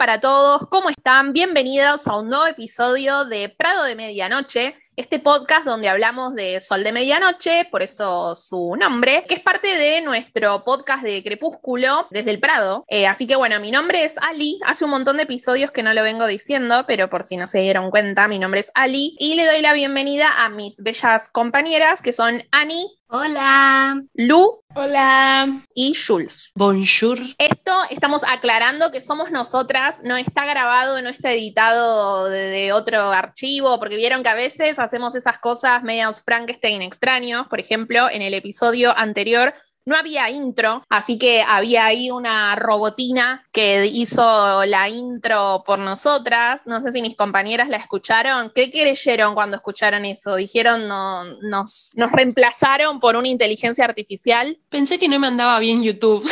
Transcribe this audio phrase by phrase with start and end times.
[0.00, 1.34] Para todos, ¿cómo están?
[1.34, 6.84] Bienvenidos a un nuevo episodio de Prado de Medianoche, este podcast donde hablamos de Sol
[6.84, 12.30] de Medianoche, por eso su nombre, que es parte de nuestro podcast de Crepúsculo desde
[12.30, 12.86] el Prado.
[12.88, 15.92] Eh, así que bueno, mi nombre es Ali, hace un montón de episodios que no
[15.92, 19.34] lo vengo diciendo, pero por si no se dieron cuenta, mi nombre es Ali y
[19.34, 24.00] le doy la bienvenida a mis bellas compañeras que son Ani, Hola.
[24.14, 25.62] Lu Hola.
[25.74, 26.52] y Jules.
[26.54, 27.18] Bonjour.
[27.38, 33.00] Esto estamos aclarando que somos nosotras, no está grabado, no está editado de, de otro
[33.10, 37.48] archivo, porque vieron que a veces hacemos esas cosas medias Frankenstein extraños.
[37.48, 39.52] Por ejemplo, en el episodio anterior
[39.86, 46.66] no había intro, así que había ahí una robotina que hizo la intro por nosotras.
[46.66, 48.52] No sé si mis compañeras la escucharon.
[48.54, 50.36] ¿Qué creyeron cuando escucharon eso?
[50.36, 54.58] Dijeron, no, nos, nos reemplazaron por una inteligencia artificial.
[54.68, 56.28] Pensé que no me andaba bien YouTube.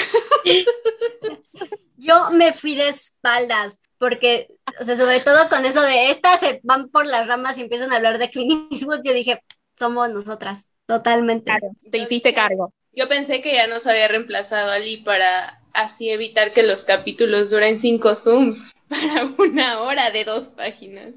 [1.97, 4.47] Yo me fui de espaldas porque,
[4.81, 7.93] o sea, sobre todo con eso de estas se van por las ramas y empiezan
[7.93, 9.43] a hablar de Clint Eastwood, yo dije,
[9.77, 11.53] somos nosotras, totalmente.
[11.91, 12.73] Te hiciste cargo.
[12.99, 17.79] Yo pensé que ya nos había reemplazado Ali para así evitar que los capítulos duren
[17.79, 21.15] cinco zooms para una hora de dos páginas.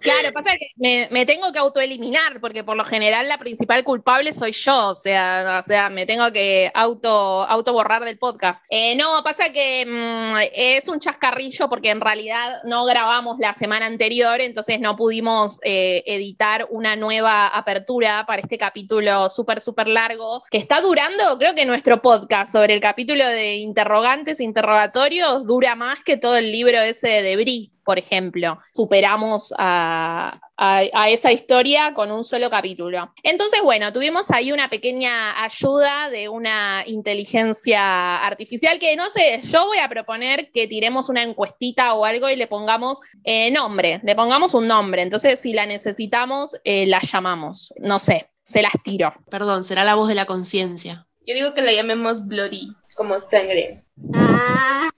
[0.00, 4.52] Claro, pasa que me, tengo que autoeliminar, porque por lo general la principal culpable soy
[4.52, 8.64] yo, o sea, o sea, me tengo que auto, auto borrar del podcast.
[8.70, 13.86] Eh, no, pasa que mm, es un chascarrillo porque en realidad no grabamos la semana
[13.86, 20.42] anterior, entonces no pudimos eh, editar una nueva apertura para este capítulo súper, súper largo,
[20.50, 26.02] que está durando, creo que nuestro podcast sobre el capítulo de interrogantes interrogatorios dura más
[26.02, 28.58] que todo el libro ese de Brie por ejemplo.
[28.74, 33.14] Superamos a, a, a, esa historia con un solo capítulo.
[33.22, 39.64] Entonces, bueno, tuvimos ahí una pequeña ayuda de una inteligencia artificial que no sé, yo
[39.64, 44.14] voy a proponer que tiremos una encuestita o algo y le pongamos eh, nombre, le
[44.14, 45.00] pongamos un nombre.
[45.00, 47.72] Entonces, si la necesitamos, eh, la llamamos.
[47.78, 49.14] No sé, se las tiro.
[49.30, 51.06] Perdón, será la voz de la conciencia.
[51.26, 53.82] Yo digo que la llamemos Bloody, como sangre.
[54.12, 54.90] Ah,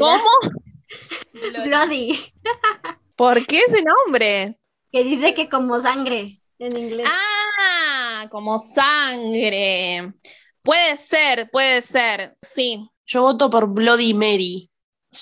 [0.00, 0.64] ¿Cómo?
[1.64, 2.32] Bloody.
[3.16, 4.58] ¿Por qué ese nombre?
[4.90, 7.06] Que dice que como sangre en inglés.
[7.08, 10.12] Ah, como sangre.
[10.62, 12.88] Puede ser, puede ser, sí.
[13.06, 14.70] Yo voto por Bloody Mary.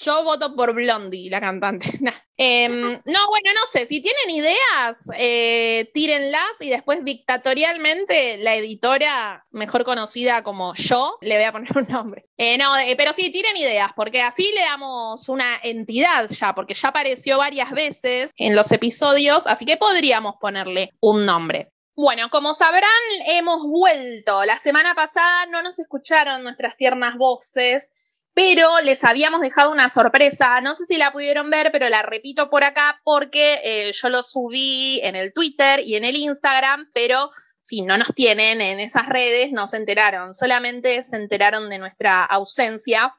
[0.00, 1.86] Yo voto por Blondie, la cantante.
[2.38, 3.86] Eh, no, bueno, no sé.
[3.86, 11.36] Si tienen ideas, eh, tírenlas y después dictatorialmente la editora, mejor conocida como yo, le
[11.36, 12.25] voy a poner un nombre.
[12.36, 16.88] Eh, no, pero sí, tiren ideas, porque así le damos una entidad ya, porque ya
[16.88, 21.70] apareció varias veces en los episodios, así que podríamos ponerle un nombre.
[21.94, 22.91] Bueno, como sabrán,
[23.26, 24.44] hemos vuelto.
[24.44, 27.91] La semana pasada no nos escucharon nuestras tiernas voces
[28.34, 32.48] pero les habíamos dejado una sorpresa, no sé si la pudieron ver, pero la repito
[32.48, 37.31] por acá porque eh, yo lo subí en el Twitter y en el Instagram, pero
[37.60, 42.25] si no nos tienen en esas redes, no se enteraron, solamente se enteraron de nuestra
[42.25, 43.15] ausencia.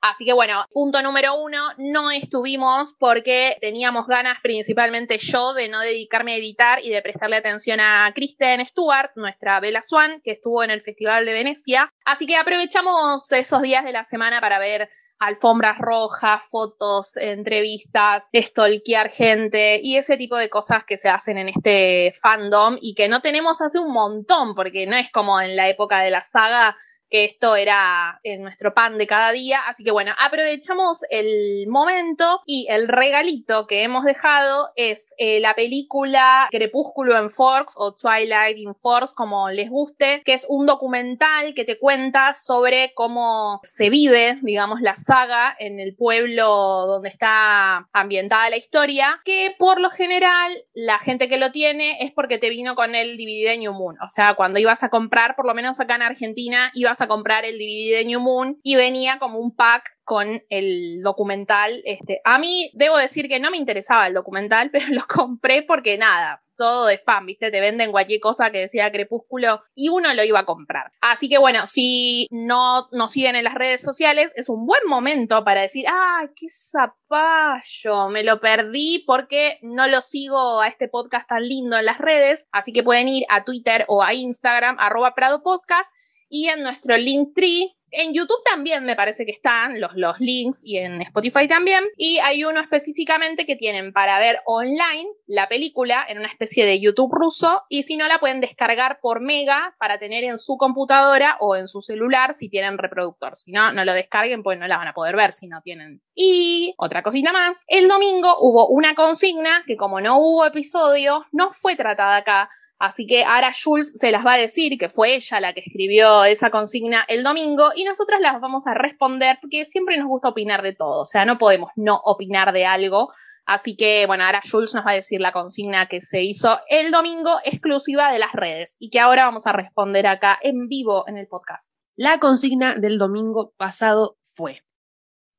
[0.00, 5.80] Así que bueno, punto número uno, no estuvimos porque teníamos ganas, principalmente yo, de no
[5.80, 10.62] dedicarme a editar y de prestarle atención a Kristen Stewart, nuestra Bella Swan, que estuvo
[10.62, 11.92] en el Festival de Venecia.
[12.04, 14.88] Así que aprovechamos esos días de la semana para ver
[15.18, 21.48] alfombras rojas, fotos, entrevistas, stalkear gente y ese tipo de cosas que se hacen en
[21.48, 25.68] este fandom y que no tenemos hace un montón, porque no es como en la
[25.68, 26.76] época de la saga
[27.10, 29.60] que esto era eh, nuestro pan de cada día.
[29.66, 35.54] Así que bueno, aprovechamos el momento y el regalito que hemos dejado es eh, la
[35.54, 41.54] película Crepúsculo en Forks o Twilight in Forks, como les guste, que es un documental
[41.54, 46.46] que te cuenta sobre cómo se vive, digamos, la saga en el pueblo
[46.86, 52.12] donde está ambientada la historia, que por lo general la gente que lo tiene es
[52.12, 53.96] porque te vino con el DVD New Moon.
[54.02, 57.44] O sea, cuando ibas a comprar, por lo menos acá en Argentina, ibas a comprar
[57.44, 61.82] el DVD de New Moon y venía como un pack con el documental.
[61.84, 65.98] Este, a mí debo decir que no me interesaba el documental, pero lo compré porque
[65.98, 67.50] nada, todo de fan, ¿viste?
[67.50, 70.90] Te venden cualquier cosa que decía Crepúsculo y uno lo iba a comprar.
[71.00, 75.44] Así que bueno, si no nos siguen en las redes sociales, es un buen momento
[75.44, 81.28] para decir, ah, qué zapallo, me lo perdí porque no lo sigo a este podcast
[81.28, 85.14] tan lindo en las redes, así que pueden ir a Twitter o a Instagram, arroba
[85.14, 85.90] Prado Podcast,
[86.28, 90.62] y en nuestro link tree en YouTube también me parece que están los, los links
[90.64, 91.84] y en Spotify también.
[91.96, 96.80] Y hay uno específicamente que tienen para ver online la película en una especie de
[96.80, 101.36] YouTube ruso y si no la pueden descargar por mega para tener en su computadora
[101.40, 103.36] o en su celular si tienen reproductor.
[103.36, 106.02] Si no, no lo descarguen pues no la van a poder ver si no tienen.
[106.14, 111.52] Y otra cosita más, el domingo hubo una consigna que como no hubo episodio, no
[111.52, 115.40] fue tratada acá Así que ahora Jules se las va a decir que fue ella
[115.40, 119.96] la que escribió esa consigna el domingo y nosotras las vamos a responder porque siempre
[119.96, 123.12] nos gusta opinar de todo, o sea, no podemos no opinar de algo.
[123.46, 126.90] Así que, bueno, ahora Jules nos va a decir la consigna que se hizo el
[126.90, 131.16] domingo exclusiva de las redes y que ahora vamos a responder acá en vivo en
[131.16, 131.72] el podcast.
[131.96, 134.62] La consigna del domingo pasado fue,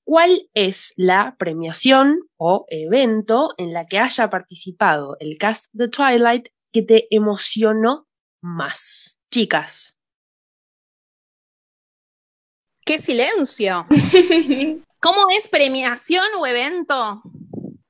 [0.03, 6.50] ¿cuál es la premiación o evento en la que haya participado el cast de Twilight
[6.71, 8.07] que te emocionó
[8.42, 9.18] más?
[9.31, 10.00] Chicas.
[12.86, 13.86] ¡Qué silencio!
[15.01, 17.21] ¿Cómo es premiación o evento?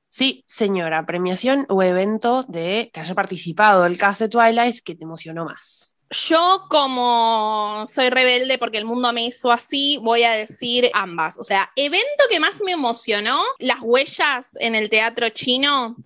[0.08, 5.04] Sí, señora, premiación o evento de que haya participado el cast de Twilight que te
[5.04, 5.94] emocionó más.
[6.10, 11.38] Yo, como soy rebelde porque el mundo me hizo así, voy a decir ambas.
[11.38, 15.96] O sea, evento que más me emocionó, las huellas en el teatro chino,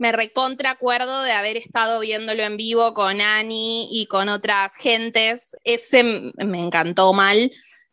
[0.00, 5.54] me recontra acuerdo de haber estado viéndolo en vivo con Annie y con otras gentes.
[5.62, 7.52] Ese me encantó mal.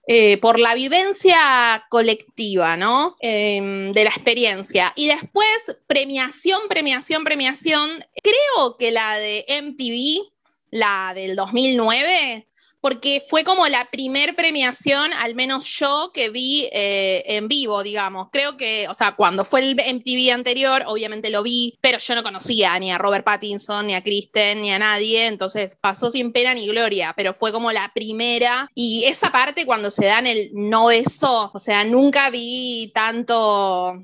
[0.10, 3.18] Eh, por la vivencia colectiva, ¿no?
[3.20, 4.94] Em, de la experiencia.
[4.96, 7.90] Y después, premiación, premiación, premiación.
[8.24, 10.32] Creo que la de MTV,
[10.72, 12.47] la del 2009,
[12.82, 18.30] porque fue como la primer premiación, al menos yo, que vi eh, en vivo, digamos.
[18.32, 22.24] Creo que, o sea, cuando fue el MTV anterior, obviamente lo vi, pero yo no
[22.24, 26.54] conocía ni a Robert Pattinson, ni a Kristen, ni a nadie, entonces pasó sin pena
[26.54, 28.70] ni gloria, pero fue como la primera.
[28.76, 34.04] Y esa parte cuando se dan el no beso, o sea, nunca vi tanto...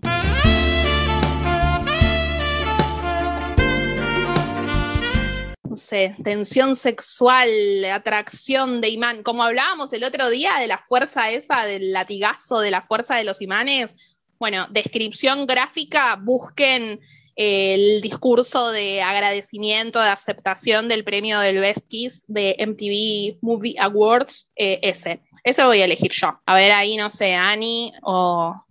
[5.73, 7.49] no sé, tensión sexual,
[7.91, 12.69] atracción de imán, como hablábamos el otro día de la fuerza esa, del latigazo, de
[12.69, 13.95] la fuerza de los imanes.
[14.37, 16.99] Bueno, descripción gráfica, busquen
[17.35, 24.51] el discurso de agradecimiento, de aceptación del premio del Best Kiss de MTV Movie Awards,
[24.55, 25.23] eh, ese.
[25.43, 26.39] Ese voy a elegir yo.
[26.45, 28.63] A ver ahí, no sé, Annie o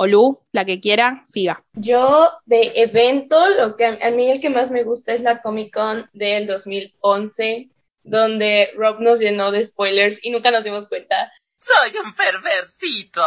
[0.00, 1.62] o Lu, la que quiera, siga.
[1.74, 5.74] Yo de evento, lo que a, mí el que más me gusta es la Comic
[5.74, 7.68] Con del 2011,
[8.02, 11.30] donde Rob nos llenó de spoilers y nunca nos dimos cuenta.
[11.58, 13.20] Soy un perversito.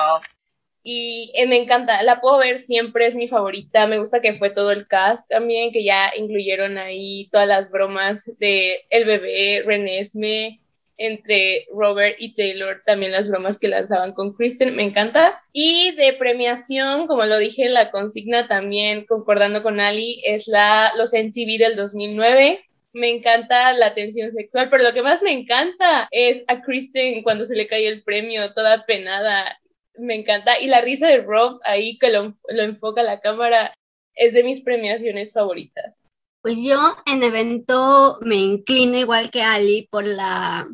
[0.81, 3.85] Y eh, me encanta, la puedo ver siempre, es mi favorita.
[3.85, 8.25] Me gusta que fue todo el cast también, que ya incluyeron ahí todas las bromas
[8.39, 10.59] de El Bebé, Renesme,
[10.97, 15.41] entre Robert y Taylor, también las bromas que lanzaban con Kristen, me encanta.
[15.51, 21.13] Y de premiación, como lo dije, la consigna también, concordando con Ali, es la los
[21.13, 22.65] MTV del 2009.
[22.93, 27.45] Me encanta la tensión sexual, pero lo que más me encanta es a Kristen cuando
[27.45, 29.59] se le cae el premio, toda penada.
[29.97, 30.59] Me encanta.
[30.59, 33.73] Y la risa de Rob ahí que lo, lo enfoca la cámara
[34.15, 35.95] es de mis premiaciones favoritas.
[36.41, 40.67] Pues yo en evento me inclino igual que Ali por la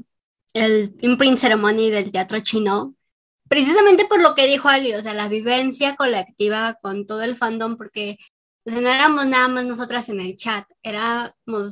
[0.53, 2.96] el imprint ceremony del teatro chino,
[3.48, 7.77] precisamente por lo que dijo Ali, o sea, la vivencia colectiva con todo el fandom,
[7.77, 8.18] porque
[8.65, 11.72] no éramos nada más nosotras en el chat, éramos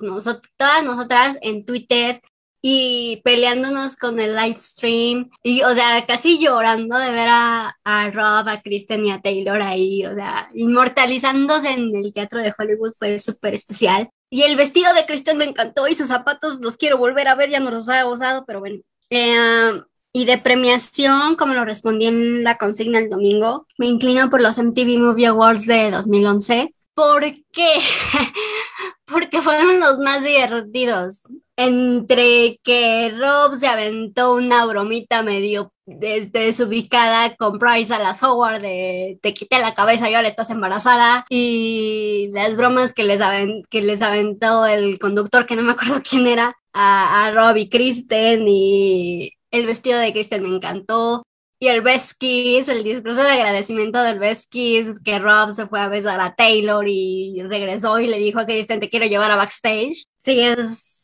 [0.57, 2.21] todas nosotras en Twitter
[2.61, 8.09] y peleándonos con el live stream, y o sea, casi llorando de ver a, a
[8.09, 12.93] Rob, a Kristen y a Taylor ahí, o sea, inmortalizándose en el teatro de Hollywood
[12.97, 14.09] fue súper especial.
[14.29, 17.49] Y el vestido de Kristen me encantó y sus zapatos los quiero volver a ver,
[17.49, 18.77] ya no los he usado, pero bueno.
[19.09, 19.81] Eh,
[20.11, 24.57] y de premiación, como lo respondí en la consigna el domingo, me inclino por los
[24.57, 26.73] MTV Movie Awards de 2011.
[26.93, 27.69] ¿Por qué?
[29.05, 31.21] Porque fueron los más divertidos.
[31.55, 38.61] Entre que Rob se aventó una bromita medio desde desubicada con Bryce a las Howard
[38.61, 43.21] de te quité la cabeza y ahora estás embarazada y las bromas que les,
[43.69, 47.69] que les aventó el conductor que no me acuerdo quién era a, a Rob y
[47.69, 51.23] Kristen y el vestido de Kristen me encantó
[51.59, 55.79] Y el Best Kiss, el discurso de agradecimiento del Best Kiss, que Rob se fue
[55.79, 59.37] a besar a Taylor y regresó y le dijo a Kristen, te quiero llevar a
[59.37, 60.05] backstage.
[60.17, 60.96] Sí, es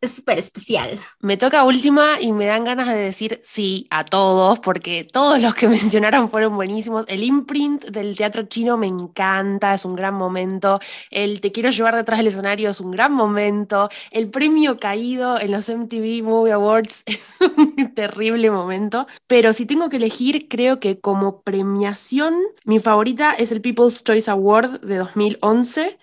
[0.00, 0.98] es súper especial.
[1.20, 5.54] Me toca última y me dan ganas de decir sí a todos, porque todos los
[5.54, 7.04] que mencionaron fueron buenísimos.
[7.08, 10.80] El imprint del teatro chino me encanta, es un gran momento.
[11.10, 13.90] El Te quiero llevar detrás del escenario es un gran momento.
[14.10, 17.20] El premio caído en los MTV Movie Awards es
[17.56, 19.06] un terrible momento.
[19.26, 24.30] Pero si tengo que elegir, creo que como premiación, mi favorita es el People's Choice
[24.30, 25.98] Award de 2011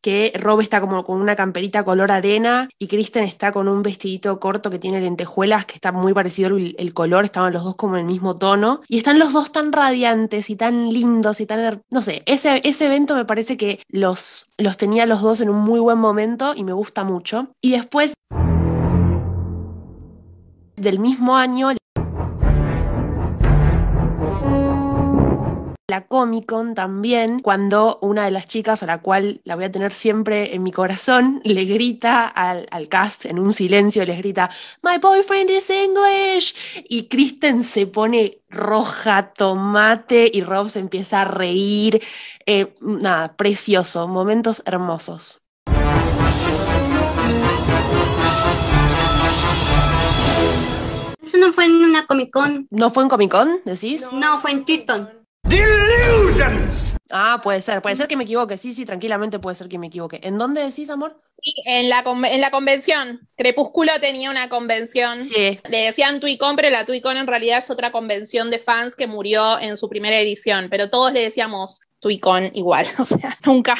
[0.00, 4.40] que Rob está como con una camperita color arena y Kristen está con un vestidito
[4.40, 8.02] corto que tiene lentejuelas, que está muy parecido el, color, estaban los dos como en
[8.02, 12.02] el mismo tono, y están los dos tan radiantes y tan lindos y tan, no
[12.02, 15.80] sé, ese, ese evento me parece que los, los tenía los dos en un muy
[15.80, 17.48] buen momento y me gusta mucho.
[17.60, 18.14] Y después
[20.76, 21.70] del mismo año
[25.90, 29.72] la Comic Con también, cuando una de las chicas, a la cual la voy a
[29.72, 34.50] tener siempre en mi corazón, le grita al, cast en un silencio, les grita,
[34.82, 36.54] My boyfriend is English.
[36.88, 42.00] Y Kristen se pone roja, tomate, y Rob se empieza a reír.
[42.46, 45.42] Eh, nada, precioso, momentos hermosos.
[51.20, 52.68] Eso no fue en una Comic Con.
[52.70, 54.06] ¿No fue en Comic Con, decís?
[54.12, 55.19] No, fue en Twitter.
[55.44, 56.94] Delusions.
[57.10, 59.88] Ah, puede ser, puede ser que me equivoque, sí, sí, tranquilamente puede ser que me
[59.88, 60.20] equivoque.
[60.22, 61.20] ¿En dónde decís, amor?
[61.42, 63.28] Sí, en la, en la convención.
[63.36, 65.24] Crepúsculo tenía una convención.
[65.24, 65.58] Sí.
[65.68, 69.58] Le decían Twicon, pero la Twicon en realidad es otra convención de fans que murió
[69.58, 73.76] en su primera edición, pero todos le decíamos Twicon igual, o sea, nunca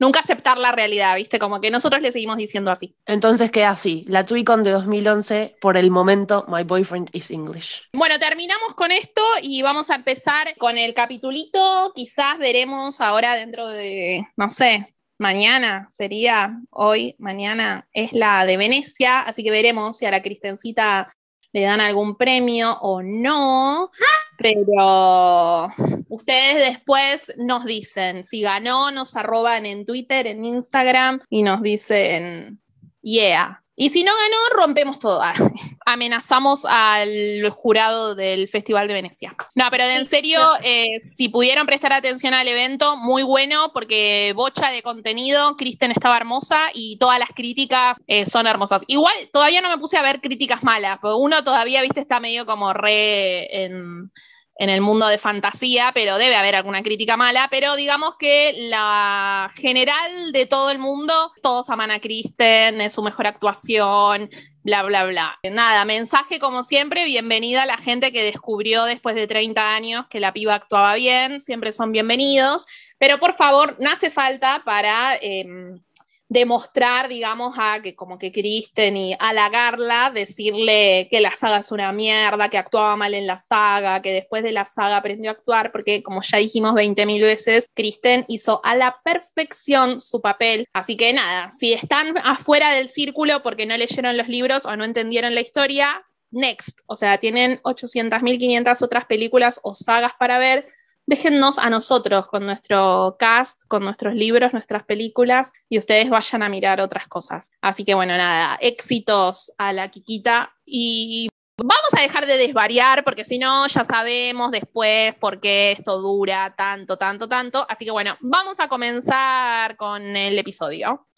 [0.00, 1.38] nunca aceptar la realidad, ¿viste?
[1.38, 2.96] Como que nosotros le seguimos diciendo así.
[3.06, 7.88] Entonces queda así, la Twicon de 2011, por el momento, My Boyfriend is English.
[7.92, 11.92] Bueno, terminamos con esto y vamos a empezar con el capitulito.
[11.94, 19.20] Quizás veremos ahora dentro de, no sé, mañana sería, hoy, mañana es la de Venecia,
[19.20, 21.12] así que veremos si a la Cristencita
[21.52, 23.90] le dan algún premio o no,
[24.36, 25.68] pero
[26.08, 32.60] ustedes después nos dicen, si ganó, nos arroban en Twitter, en Instagram y nos dicen,
[33.02, 35.22] yeah, y si no ganó, rompemos todo.
[35.22, 35.32] Ah,
[35.86, 39.34] amenazamos al jurado del Festival de Venecia.
[39.54, 44.70] No, pero en serio, eh, si pudieron prestar atención al evento, muy bueno, porque bocha
[44.70, 48.82] de contenido, Kristen estaba hermosa y todas las críticas eh, son hermosas.
[48.86, 52.44] Igual, todavía no me puse a ver críticas malas, porque uno todavía, viste, está medio
[52.44, 54.12] como re en
[54.60, 59.50] en el mundo de fantasía, pero debe haber alguna crítica mala, pero digamos que la
[59.54, 64.28] general de todo el mundo, todos aman a Kristen, es su mejor actuación,
[64.62, 65.38] bla, bla, bla.
[65.50, 70.20] Nada, mensaje como siempre, bienvenida a la gente que descubrió después de 30 años que
[70.20, 72.66] la piba actuaba bien, siempre son bienvenidos,
[72.98, 75.16] pero por favor, no hace falta para...
[75.22, 75.80] Em,
[76.30, 81.90] demostrar, digamos, a que como que Kristen y halagarla, decirle que la saga es una
[81.90, 85.72] mierda, que actuaba mal en la saga, que después de la saga aprendió a actuar,
[85.72, 90.66] porque como ya dijimos 20.000 veces, Kristen hizo a la perfección su papel.
[90.72, 94.84] Así que nada, si están afuera del círculo porque no leyeron los libros o no
[94.84, 96.82] entendieron la historia, next.
[96.86, 100.68] O sea, tienen 800.500 otras películas o sagas para ver
[101.10, 106.48] déjennos a nosotros con nuestro cast, con nuestros libros, nuestras películas y ustedes vayan a
[106.48, 107.50] mirar otras cosas.
[107.60, 113.24] Así que bueno, nada, éxitos a la Kikita y vamos a dejar de desvariar porque
[113.24, 117.66] si no ya sabemos después por qué esto dura tanto, tanto, tanto.
[117.68, 121.08] Así que bueno, vamos a comenzar con el episodio.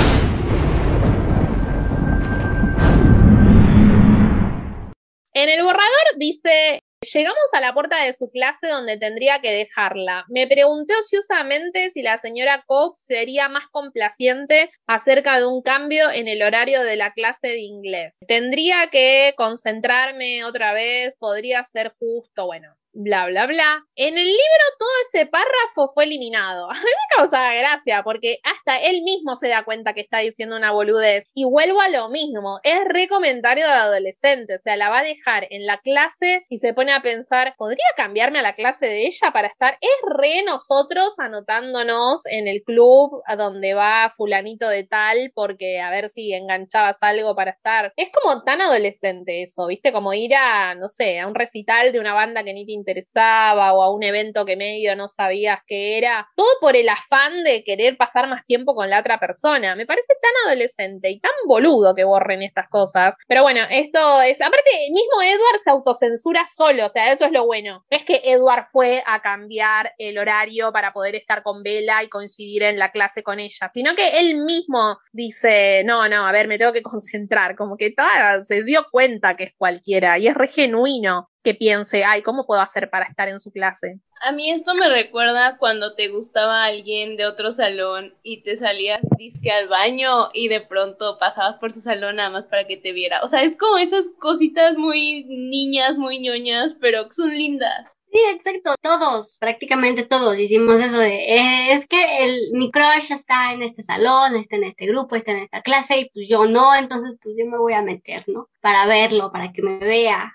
[5.34, 10.24] En el borrador dice Llegamos a la puerta de su clase donde tendría que dejarla.
[10.28, 16.28] Me pregunté ociosamente si la señora Cobb sería más complaciente acerca de un cambio en
[16.28, 18.14] el horario de la clase de inglés.
[18.28, 23.84] Tendría que concentrarme otra vez, podría ser justo, bueno, bla, bla, bla.
[23.96, 26.70] En el libro todo ese párrafo fue eliminado.
[26.70, 30.56] A mí me causaba gracia porque hasta él mismo se da cuenta que está diciendo
[30.56, 31.28] una boludez.
[31.34, 35.04] Y vuelvo a lo mismo, es re comentario de adolescente, o sea, la va a
[35.04, 39.06] dejar en la clase y se pone a pensar, ¿podría cambiarme a la clase de
[39.06, 39.78] ella para estar?
[39.80, 45.90] Es re nosotros anotándonos en el club a donde va fulanito de tal porque a
[45.90, 47.92] ver si enganchabas algo para estar.
[47.96, 49.92] Es como tan adolescente eso, ¿viste?
[49.92, 53.72] Como ir a, no sé, a un recital de una banda que ni te interesaba
[53.72, 57.62] o a un evento que medio no sabías qué era, todo por el afán de
[57.64, 59.76] querer pasar más tiempo con la otra persona.
[59.76, 63.14] Me parece tan adolescente y tan boludo que borren estas cosas.
[63.28, 67.46] Pero bueno, esto es, aparte, mismo Edward se autocensura solo, o sea, eso es lo
[67.46, 67.84] bueno.
[67.90, 72.08] No es que Edward fue a cambiar el horario para poder estar con Bella y
[72.08, 76.48] coincidir en la clase con ella, sino que él mismo dice, no, no, a ver,
[76.48, 80.34] me tengo que concentrar, como que toda, se dio cuenta que es cualquiera y es
[80.34, 83.98] re genuino que piense, ay, ¿cómo puedo hacer para estar en su clase?
[84.22, 89.00] A mí esto me recuerda cuando te gustaba alguien de otro salón y te salías
[89.18, 92.92] disque al baño y de pronto pasabas por su salón nada más para que te
[92.92, 93.22] viera.
[93.22, 97.86] O sea, es como esas cositas muy niñas, muy ñoñas, pero que son lindas.
[98.12, 101.96] Sí, exacto, todos, prácticamente todos hicimos eso de, eh, es que
[102.26, 105.98] el, mi crush está en este salón, está en este grupo, está en esta clase
[105.98, 108.50] y pues yo no, entonces pues yo me voy a meter, ¿no?
[108.60, 110.30] Para verlo, para que me vea.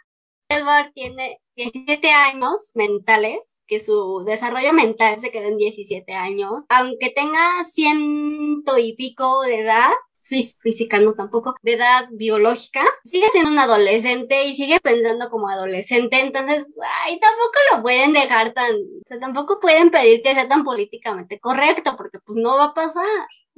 [0.49, 7.09] Edward tiene 17 años mentales, que su desarrollo mental se quedó en 17 años, aunque
[7.09, 13.59] tenga ciento y pico de edad, física no tampoco, de edad biológica, sigue siendo un
[13.59, 19.19] adolescente y sigue pensando como adolescente, entonces, ay, tampoco lo pueden dejar tan, o sea,
[19.19, 23.05] tampoco pueden pedir que sea tan políticamente correcto, porque pues no va a pasar.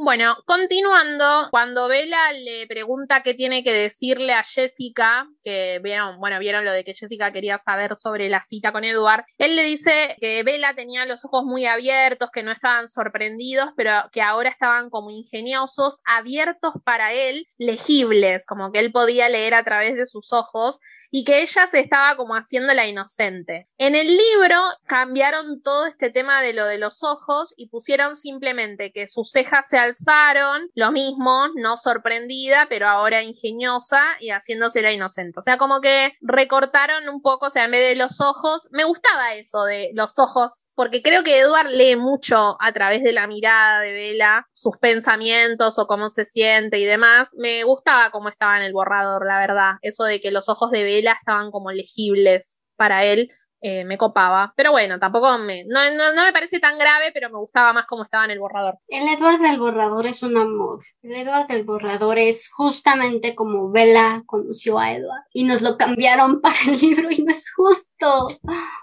[0.01, 6.39] Bueno, continuando, cuando Bella le pregunta qué tiene que decirle a Jessica, que vieron, bueno,
[6.39, 10.15] vieron lo de que Jessica quería saber sobre la cita con Edward, él le dice
[10.21, 14.89] que Bella tenía los ojos muy abiertos, que no estaban sorprendidos, pero que ahora estaban
[14.89, 20.31] como ingeniosos, abiertos para él, legibles, como que él podía leer a través de sus
[20.31, 20.79] ojos,
[21.11, 23.67] y que ella se estaba como haciendo la inocente.
[23.77, 28.91] En el libro cambiaron todo este tema de lo de los ojos y pusieron simplemente
[28.91, 34.91] que sus cejas se alzaron, lo mismo, no sorprendida, pero ahora ingeniosa y haciéndose la
[34.91, 35.39] inocente.
[35.39, 38.83] O sea, como que recortaron un poco, o sea, en vez de los ojos, me
[38.83, 43.27] gustaba eso de los ojos porque creo que Edward lee mucho a través de la
[43.27, 47.33] mirada de Bella, sus pensamientos o cómo se siente y demás.
[47.35, 49.73] Me gustaba cómo estaba en el borrador, la verdad.
[49.81, 53.29] Eso de que los ojos de Bella estaban como legibles para él.
[53.59, 54.53] Eh, me copaba.
[54.55, 55.65] Pero bueno, tampoco me.
[55.65, 55.81] No,
[56.15, 58.75] no, me parece tan grave, pero me gustaba más cómo estaba en el borrador.
[58.87, 60.79] El Edward del borrador es un amor.
[61.01, 65.25] El Edward del borrador es justamente como Bella conoció a Edward.
[65.33, 67.88] Y nos lo cambiaron para el libro y no es justo.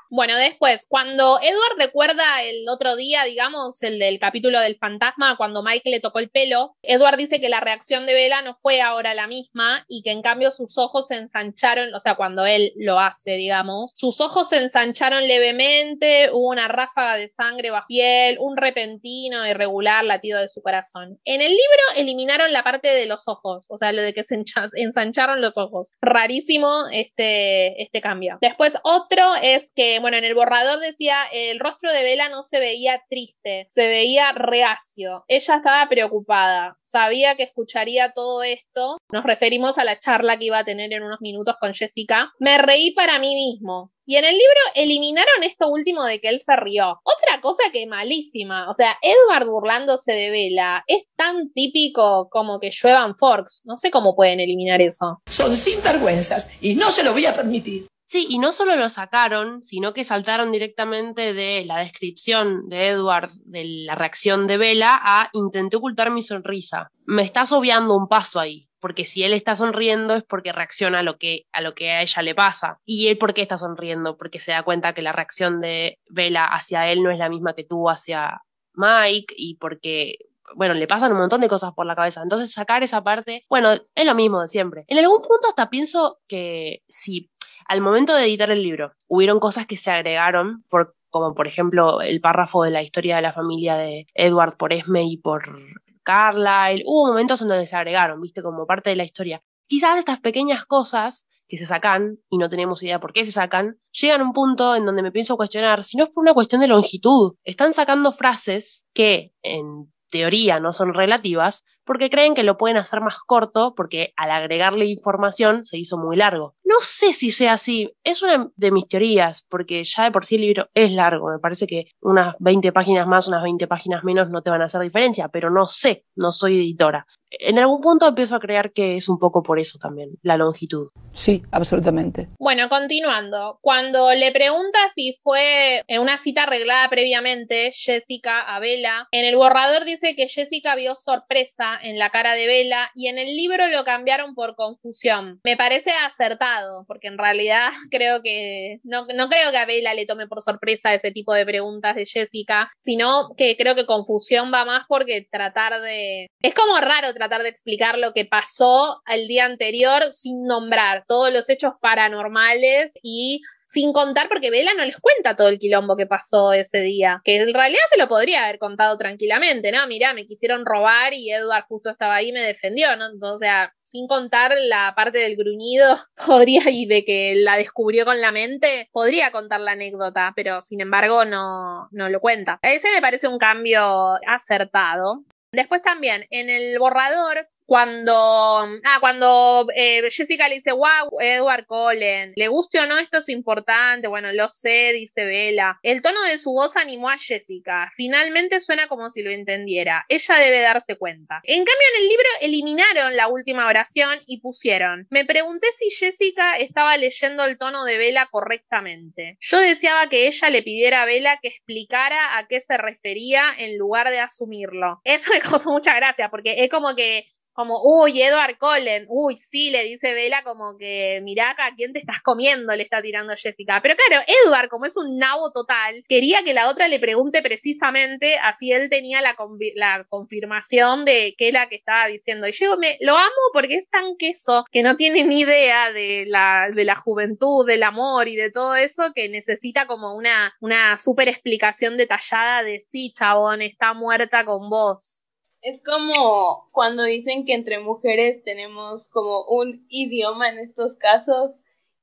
[0.08, 5.64] Bueno, después, cuando Edward recuerda el otro día, digamos, el del capítulo del fantasma, cuando
[5.64, 9.14] Mike le tocó el pelo, Edward dice que la reacción de Bella no fue ahora
[9.14, 13.00] la misma y que en cambio sus ojos se ensancharon, o sea, cuando él lo
[13.00, 18.56] hace, digamos, sus ojos se ensancharon levemente, hubo una ráfaga de sangre bajo piel, un
[18.56, 21.18] repentino, irregular latido de su corazón.
[21.24, 24.40] En el libro eliminaron la parte de los ojos, o sea, lo de que se
[24.74, 25.90] ensancharon los ojos.
[26.00, 28.38] Rarísimo este, este cambio.
[28.40, 32.58] Después otro es que bueno, en el borrador decía, el rostro de Vela no se
[32.58, 35.24] veía triste, se veía reacio.
[35.28, 38.98] Ella estaba preocupada, sabía que escucharía todo esto.
[39.12, 42.32] Nos referimos a la charla que iba a tener en unos minutos con Jessica.
[42.38, 43.92] Me reí para mí mismo.
[44.08, 47.00] Y en el libro eliminaron esto último de que él se rió.
[47.02, 48.70] Otra cosa que malísima.
[48.70, 53.62] O sea, Edward burlándose de Vela es tan típico como que lluevan forks.
[53.64, 55.20] No sé cómo pueden eliminar eso.
[55.28, 57.86] Son sinvergüenzas y no se lo voy a permitir.
[58.08, 63.30] Sí, y no solo lo sacaron, sino que saltaron directamente de la descripción de Edward
[63.44, 66.92] de la reacción de Bella a intenté ocultar mi sonrisa.
[67.04, 71.02] Me estás obviando un paso ahí, porque si él está sonriendo es porque reacciona a
[71.02, 72.78] lo que a lo que a ella le pasa.
[72.84, 74.16] ¿Y él por qué está sonriendo?
[74.16, 77.54] Porque se da cuenta que la reacción de Bella hacia él no es la misma
[77.54, 78.40] que tuvo hacia
[78.74, 80.18] Mike y porque
[80.54, 82.22] bueno, le pasan un montón de cosas por la cabeza.
[82.22, 84.84] Entonces sacar esa parte, bueno, es lo mismo de siempre.
[84.86, 87.30] En algún punto hasta pienso que si
[87.68, 90.64] al momento de editar el libro, hubieron cosas que se agregaron,
[91.10, 95.04] como por ejemplo el párrafo de la historia de la familia de Edward por Esme
[95.04, 95.58] y por
[96.02, 96.82] Carlyle.
[96.86, 99.42] Hubo momentos en donde se agregaron, viste, como parte de la historia.
[99.66, 103.78] Quizás estas pequeñas cosas que se sacan, y no tenemos idea por qué se sacan,
[103.92, 106.60] llegan a un punto en donde me pienso cuestionar si no es por una cuestión
[106.60, 107.34] de longitud.
[107.44, 113.00] Están sacando frases que, en teoría, no son relativas, porque creen que lo pueden hacer
[113.00, 116.54] más corto porque al agregarle información se hizo muy largo.
[116.64, 120.34] No sé si sea así, es una de mis teorías, porque ya de por sí
[120.34, 124.28] el libro es largo, me parece que unas 20 páginas más, unas 20 páginas menos
[124.30, 127.06] no te van a hacer diferencia, pero no sé, no soy editora.
[127.30, 130.88] En algún punto empiezo a creer que es un poco por eso también, la longitud.
[131.12, 132.28] Sí, absolutamente.
[132.38, 133.58] Bueno, continuando.
[133.62, 139.36] Cuando le pregunta si fue en una cita arreglada previamente, Jessica a Bella, en el
[139.36, 143.66] borrador dice que Jessica vio sorpresa en la cara de Bella y en el libro
[143.68, 145.40] lo cambiaron por confusión.
[145.44, 150.06] Me parece acertado, porque en realidad creo que no, no creo que a Bella le
[150.06, 154.64] tome por sorpresa ese tipo de preguntas de Jessica, sino que creo que confusión va
[154.64, 156.28] más porque tratar de...
[156.40, 161.32] Es como raro tratar de explicar lo que pasó el día anterior sin nombrar todos
[161.32, 166.06] los hechos paranormales y sin contar porque Vela no les cuenta todo el quilombo que
[166.06, 169.86] pasó ese día, que en realidad se lo podría haber contado tranquilamente, ¿no?
[169.86, 173.36] Mirá, me quisieron robar y Edward justo estaba ahí y me defendió, ¿no?
[173.36, 178.32] sea, sin contar la parte del gruñido, podría y de que la descubrió con la
[178.32, 182.58] mente, podría contar la anécdota, pero sin embargo no, no lo cuenta.
[182.62, 185.24] Ese me parece un cambio acertado.
[185.52, 192.32] Después también, en el borrador cuando, ah, cuando eh, Jessica le dice, wow, Edward Cullen,
[192.36, 195.78] le guste o no, esto es importante, bueno, lo sé, dice Bella.
[195.82, 197.90] El tono de su voz animó a Jessica.
[197.96, 200.04] Finalmente suena como si lo entendiera.
[200.08, 201.40] Ella debe darse cuenta.
[201.42, 206.56] En cambio, en el libro eliminaron la última oración y pusieron, me pregunté si Jessica
[206.56, 209.36] estaba leyendo el tono de Bella correctamente.
[209.40, 213.76] Yo deseaba que ella le pidiera a Bella que explicara a qué se refería en
[213.76, 215.00] lugar de asumirlo.
[215.04, 219.70] Eso me causó mucha gracia, porque es como que como, uy, Edward Cullen, uy, sí,
[219.70, 222.76] le dice Vela como que, mirá acá, ¿quién te estás comiendo?
[222.76, 223.80] Le está tirando Jessica.
[223.82, 228.36] Pero claro, Edward, como es un nabo total, quería que la otra le pregunte precisamente,
[228.36, 229.34] así él tenía la,
[229.74, 232.46] la confirmación de que la que estaba diciendo.
[232.46, 236.24] Y yo me, lo amo porque es tan queso que no tiene ni idea de
[236.26, 240.98] la, de la juventud, del amor y de todo eso, que necesita como una, una
[240.98, 245.22] super explicación detallada de sí, chabón, está muerta con vos.
[245.62, 251.52] Es como cuando dicen que entre mujeres tenemos como un idioma en estos casos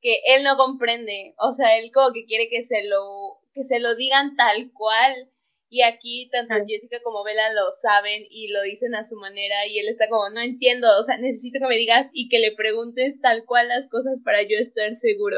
[0.01, 1.33] que él no comprende.
[1.37, 5.29] O sea, él como que quiere que se lo, que se lo digan tal cual.
[5.69, 9.79] Y aquí tanto Jessica como Bella lo saben y lo dicen a su manera y
[9.79, 13.19] él está como, no entiendo, o sea, necesito que me digas y que le preguntes
[13.21, 15.37] tal cual las cosas para yo estar seguro.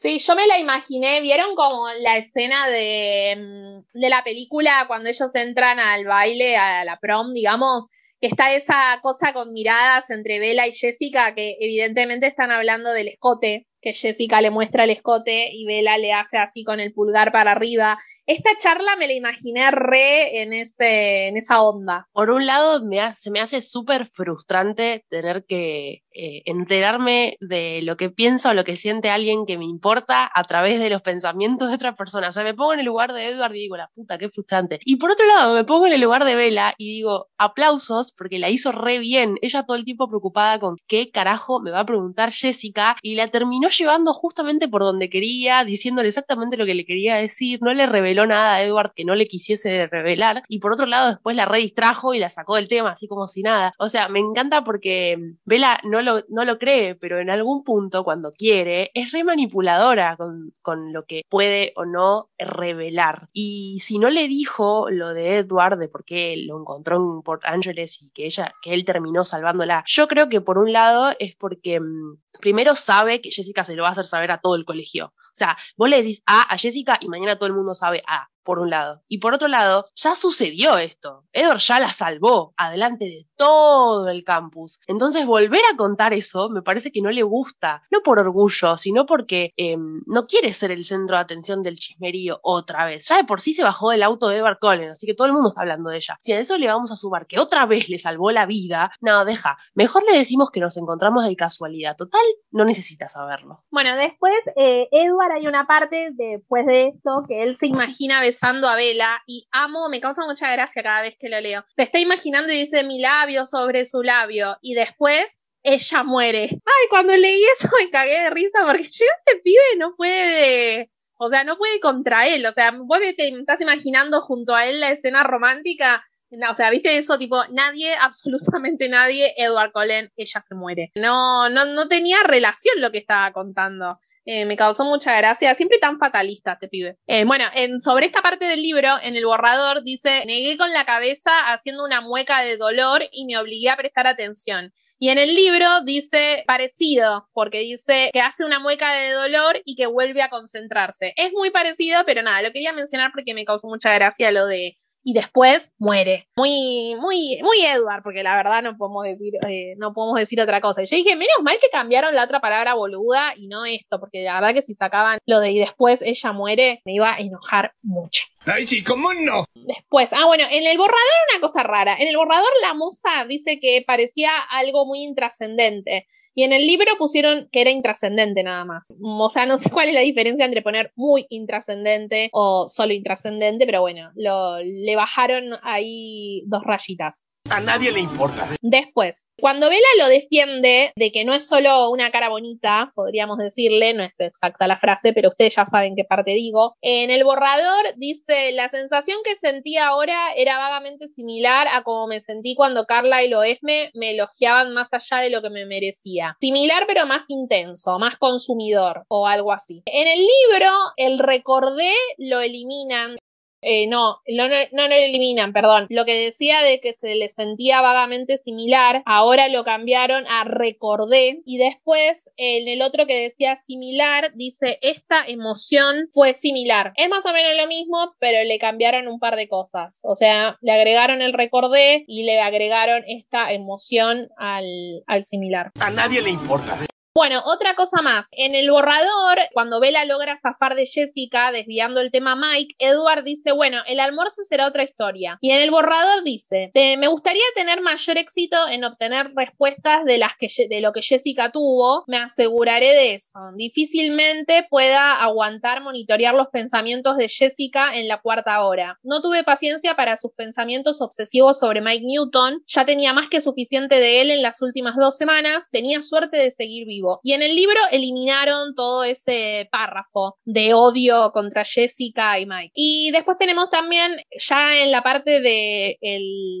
[0.00, 5.10] Sí, yo me la imaginé, vieron como la escena de, mm, de la película cuando
[5.10, 7.86] ellos entran al baile, a la prom, digamos,
[8.18, 13.08] que está esa cosa con miradas entre Bella y Jessica, que evidentemente están hablando del
[13.08, 17.32] escote, que Jessica le muestra el escote y Bella le hace así con el pulgar
[17.32, 17.98] para arriba.
[18.26, 22.06] Esta charla me la imaginé re en, ese, en esa onda.
[22.12, 27.96] Por un lado, me se me hace súper frustrante tener que eh, enterarme de lo
[27.96, 31.70] que piensa o lo que siente alguien que me importa a través de los pensamientos
[31.70, 32.28] de otra persona.
[32.28, 34.78] O sea, me pongo en el lugar de Edward y digo, la puta, qué frustrante.
[34.84, 38.38] Y por otro lado, me pongo en el lugar de Bella y digo, aplausos porque
[38.38, 39.38] la hizo re bien.
[39.42, 43.28] Ella todo el tiempo preocupada con qué carajo me va a preguntar Jessica y la
[43.28, 47.86] terminó llevando justamente por donde quería, diciéndole exactamente lo que le quería decir, no le
[47.86, 51.46] reveló nada a Edward que no le quisiese revelar, y por otro lado después la
[51.46, 53.72] redistrajo y la sacó del tema, así como si nada.
[53.78, 58.04] O sea, me encanta porque Vela no lo, no lo cree, pero en algún punto,
[58.04, 63.28] cuando quiere, es re manipuladora con, con lo que puede o no revelar.
[63.32, 67.42] Y si no le dijo lo de Edward, de por qué lo encontró en Port
[67.44, 71.36] Angeles y que ella, que él terminó salvándola, yo creo que por un lado es
[71.36, 74.64] porque mm, primero sabe que Jessica se lo va a hacer saber a todo el
[74.64, 75.06] colegio.
[75.06, 78.29] O sea, vos le decís A a Jessica y mañana todo el mundo sabe A
[78.42, 79.02] por un lado.
[79.08, 81.24] Y por otro lado, ya sucedió esto.
[81.32, 84.80] Edward ya la salvó adelante de todo el campus.
[84.86, 87.82] Entonces, volver a contar eso me parece que no le gusta.
[87.90, 92.40] No por orgullo, sino porque em, no quiere ser el centro de atención del chismerío
[92.42, 93.08] otra vez.
[93.08, 95.32] Ya de por sí se bajó del auto de Edward Cullen, así que todo el
[95.32, 96.18] mundo está hablando de ella.
[96.20, 99.24] Si a eso le vamos a sumar que otra vez le salvó la vida, no,
[99.24, 99.58] deja.
[99.74, 101.96] Mejor le decimos que nos encontramos de casualidad.
[101.96, 103.64] Total, no necesita saberlo.
[103.70, 108.68] Bueno, después, eh, Edward hay una parte después de esto que él se imagina besando
[108.68, 111.64] a Vela y amo, me causa mucha gracia cada vez que lo leo.
[111.74, 116.42] Se está imaginando y dice mi labio sobre su labio y después ella muere.
[116.52, 121.28] Ay, cuando leí eso me cagué de risa porque yo este pibe no puede, o
[121.28, 124.90] sea, no puede contra él, o sea, vos te estás imaginando junto a él la
[124.90, 126.04] escena romántica
[126.48, 130.92] o sea, viste eso, tipo, nadie, absolutamente nadie, Edward Cullen, ella se muere.
[130.94, 133.98] No, no, no tenía relación lo que estaba contando.
[134.32, 136.96] Eh, me causó mucha gracia, siempre tan fatalista este pibe.
[137.08, 140.84] Eh, bueno, en, sobre esta parte del libro, en el borrador, dice, negué con la
[140.84, 144.72] cabeza haciendo una mueca de dolor y me obligué a prestar atención.
[145.00, 149.74] Y en el libro dice parecido, porque dice que hace una mueca de dolor y
[149.74, 151.12] que vuelve a concentrarse.
[151.16, 154.76] Es muy parecido, pero nada, lo quería mencionar porque me causó mucha gracia lo de
[155.02, 156.28] y después muere.
[156.36, 160.60] Muy, muy, muy Edward, porque la verdad no podemos decir, eh, no podemos decir otra
[160.60, 160.82] cosa.
[160.82, 164.22] Y yo dije, menos mal que cambiaron la otra palabra boluda y no esto, porque
[164.22, 167.72] la verdad que si sacaban lo de y después ella muere, me iba a enojar
[167.82, 168.24] mucho.
[168.46, 169.44] Ay, sí, ¿cómo no?
[169.54, 171.00] Después, ah, bueno, en el borrador
[171.32, 171.96] una cosa rara.
[171.98, 176.06] En el borrador la musa dice que parecía algo muy intrascendente.
[176.34, 178.92] Y en el libro pusieron que era intrascendente nada más.
[179.00, 183.66] O sea, no sé cuál es la diferencia entre poner muy intrascendente o solo intrascendente,
[183.66, 187.24] pero bueno, lo, le bajaron ahí dos rayitas.
[187.50, 188.46] A nadie le importa.
[188.60, 193.92] Después, cuando Bella lo defiende de que no es solo una cara bonita, podríamos decirle,
[193.92, 197.86] no es exacta la frase, pero ustedes ya saben qué parte digo, en el borrador
[197.96, 203.24] dice, la sensación que sentí ahora era vagamente similar a como me sentí cuando Carla
[203.24, 206.36] y lo Esme me elogiaban más allá de lo que me merecía.
[206.40, 209.82] Similar pero más intenso, más consumidor o algo así.
[209.86, 213.16] En el libro, el recordé lo eliminan
[213.62, 215.86] eh, no, no, no, lo eliminan, perdón.
[215.90, 221.42] Lo que decía de que se le sentía vagamente similar, ahora lo cambiaron a recordé
[221.44, 226.92] y después en el otro que decía similar dice esta emoción fue similar.
[226.96, 230.00] Es más o menos lo mismo, pero le cambiaron un par de cosas.
[230.04, 235.70] O sea, le agregaron el recordé y le agregaron esta emoción al, al similar.
[235.80, 236.78] A nadie le importa.
[237.12, 238.28] Bueno, otra cosa más.
[238.30, 243.50] En el borrador, cuando Bella logra zafar de Jessica, desviando el tema Mike, Edward dice,
[243.50, 245.36] bueno, el almuerzo será otra historia.
[245.40, 250.36] Y en el borrador dice, me gustaría tener mayor éxito en obtener respuestas de las
[250.38, 252.04] que de lo que Jessica tuvo.
[252.06, 253.40] Me aseguraré de eso.
[253.56, 259.00] Difícilmente pueda aguantar monitorear los pensamientos de Jessica en la cuarta hora.
[259.02, 262.62] No tuve paciencia para sus pensamientos obsesivos sobre Mike Newton.
[262.68, 265.68] Ya tenía más que suficiente de él en las últimas dos semanas.
[265.72, 266.99] Tenía suerte de seguir vivo.
[267.22, 272.72] Y en el libro eliminaron todo ese párrafo de odio contra Jessica y Mike.
[272.74, 275.98] Y después tenemos también, ya en la parte de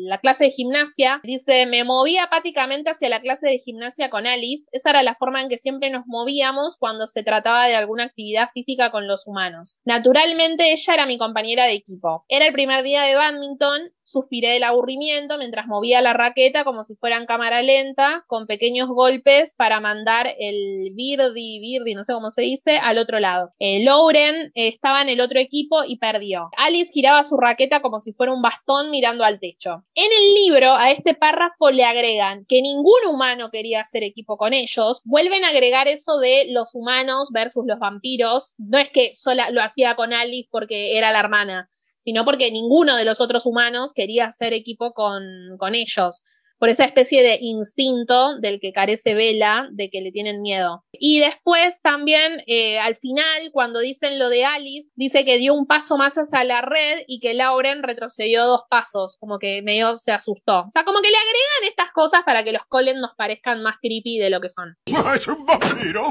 [0.06, 4.68] la clase de gimnasia, dice, me moví apáticamente hacia la clase de gimnasia con Alice.
[4.72, 8.48] Esa era la forma en que siempre nos movíamos cuando se trataba de alguna actividad
[8.52, 9.78] física con los humanos.
[9.84, 12.24] Naturalmente ella era mi compañera de equipo.
[12.28, 16.96] Era el primer día de badminton suspiré del aburrimiento mientras movía la raqueta como si
[16.96, 22.30] fuera en cámara lenta, con pequeños golpes para mandar el Birdi, Birdi, no sé cómo
[22.30, 23.52] se dice, al otro lado.
[23.58, 26.50] Eh, Lauren estaba en el otro equipo y perdió.
[26.56, 29.84] Alice giraba su raqueta como si fuera un bastón mirando al techo.
[29.94, 34.52] En el libro, a este párrafo le agregan que ningún humano quería hacer equipo con
[34.52, 35.00] ellos.
[35.04, 38.54] Vuelven a agregar eso de los humanos versus los vampiros.
[38.58, 41.70] No es que sola lo hacía con Alice porque era la hermana
[42.02, 45.22] sino porque ninguno de los otros humanos quería hacer equipo con,
[45.58, 46.22] con ellos
[46.60, 50.84] por esa especie de instinto del que carece Vela, de que le tienen miedo.
[50.92, 55.66] Y después también, eh, al final, cuando dicen lo de Alice, dice que dio un
[55.66, 60.12] paso más hacia la red y que Lauren retrocedió dos pasos, como que medio se
[60.12, 60.60] asustó.
[60.60, 63.76] O sea, como que le agregan estas cosas para que los Colen nos parezcan más
[63.80, 64.76] creepy de lo que son.
[64.84, 66.04] ¡Es un vampiro!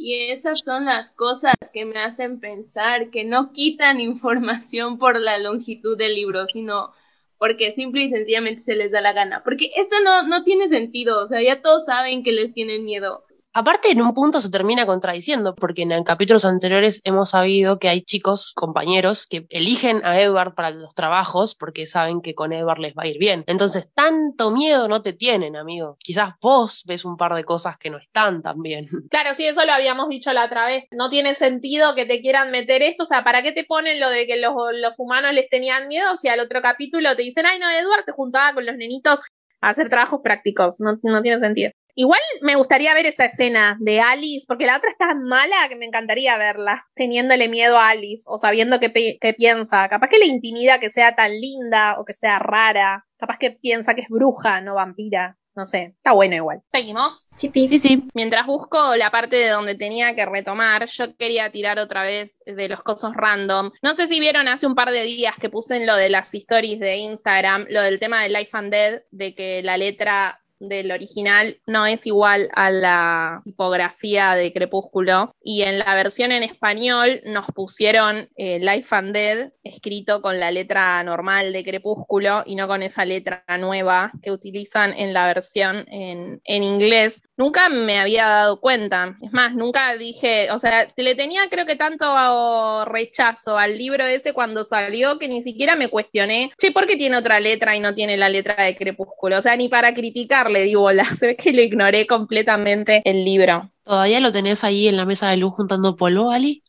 [0.00, 5.38] Y esas son las cosas que me hacen pensar que no quitan información por la
[5.38, 6.92] longitud del libro, sino
[7.38, 9.42] porque simple y sencillamente se les da la gana.
[9.44, 13.24] Porque esto no, no tiene sentido, o sea, ya todos saben que les tienen miedo.
[13.54, 18.02] Aparte, en un punto se termina contradiciendo, porque en capítulos anteriores hemos sabido que hay
[18.02, 22.94] chicos, compañeros, que eligen a Edward para los trabajos porque saben que con Edward les
[22.94, 23.44] va a ir bien.
[23.46, 25.96] Entonces, tanto miedo no te tienen, amigo.
[25.98, 28.86] Quizás vos ves un par de cosas que no están tan bien.
[29.10, 30.84] Claro, sí, eso lo habíamos dicho la otra vez.
[30.90, 33.04] No tiene sentido que te quieran meter esto.
[33.04, 34.52] O sea, ¿para qué te ponen lo de que los,
[34.98, 38.52] humanos les tenían miedo si al otro capítulo te dicen, ay, no, Edward se juntaba
[38.52, 39.20] con los nenitos
[39.60, 40.76] a hacer trabajos prácticos?
[40.78, 41.72] No tiene sentido.
[41.98, 45.74] Igual me gustaría ver esa escena de Alice, porque la otra es tan mala que
[45.74, 49.88] me encantaría verla, teniéndole miedo a Alice o sabiendo qué, piensa.
[49.88, 53.04] Capaz que le intimida que sea tan linda o que sea rara.
[53.16, 55.38] Capaz que piensa que es bruja, no vampira.
[55.56, 56.62] No sé, está bueno igual.
[56.68, 57.28] ¿Seguimos?
[57.36, 58.08] Sí, sí, sí.
[58.14, 62.68] Mientras busco la parte de donde tenía que retomar, yo quería tirar otra vez de
[62.68, 63.72] los cosas random.
[63.82, 66.32] No sé si vieron hace un par de días que puse en lo de las
[66.32, 70.90] stories de Instagram, lo del tema de Life and Dead, de que la letra del
[70.90, 77.20] original no es igual a la tipografía de Crepúsculo y en la versión en español
[77.24, 82.66] nos pusieron eh, Life and Dead escrito con la letra normal de Crepúsculo y no
[82.66, 87.22] con esa letra nueva que utilizan en la versión en, en inglés.
[87.36, 91.76] Nunca me había dado cuenta, es más, nunca dije, o sea, le tenía creo que
[91.76, 96.96] tanto rechazo al libro ese cuando salió que ni siquiera me cuestioné, che, ¿por qué
[96.96, 99.38] tiene otra letra y no tiene la letra de Crepúsculo?
[99.38, 101.04] O sea, ni para criticar le di bola.
[101.14, 103.70] Se ve que le ignoré completamente el libro.
[103.82, 106.62] ¿Todavía lo tenés ahí en la mesa de luz juntando polvo, Ali?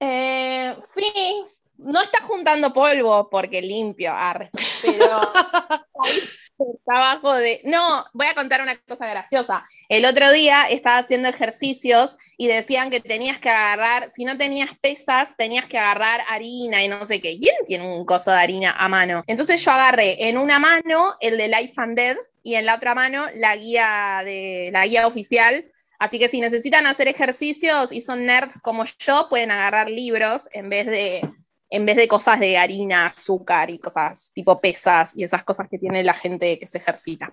[0.00, 1.44] Eh, sí,
[1.78, 4.50] no está juntando polvo porque limpio, arre,
[4.82, 5.20] pero
[6.84, 7.60] trabajo de.
[7.64, 9.64] No, voy a contar una cosa graciosa.
[9.88, 14.70] El otro día estaba haciendo ejercicios y decían que tenías que agarrar, si no tenías
[14.80, 17.38] pesas, tenías que agarrar harina y no sé qué.
[17.38, 19.22] ¿Quién tiene un coso de harina a mano?
[19.26, 22.94] Entonces yo agarré en una mano el de Life and Dead y en la otra
[22.94, 25.64] mano la guía de la guía oficial.
[25.98, 30.70] Así que si necesitan hacer ejercicios y son nerds como yo, pueden agarrar libros en
[30.70, 31.22] vez de
[31.70, 35.78] en vez de cosas de harina, azúcar y cosas tipo pesas y esas cosas que
[35.78, 37.32] tiene la gente que se ejercita.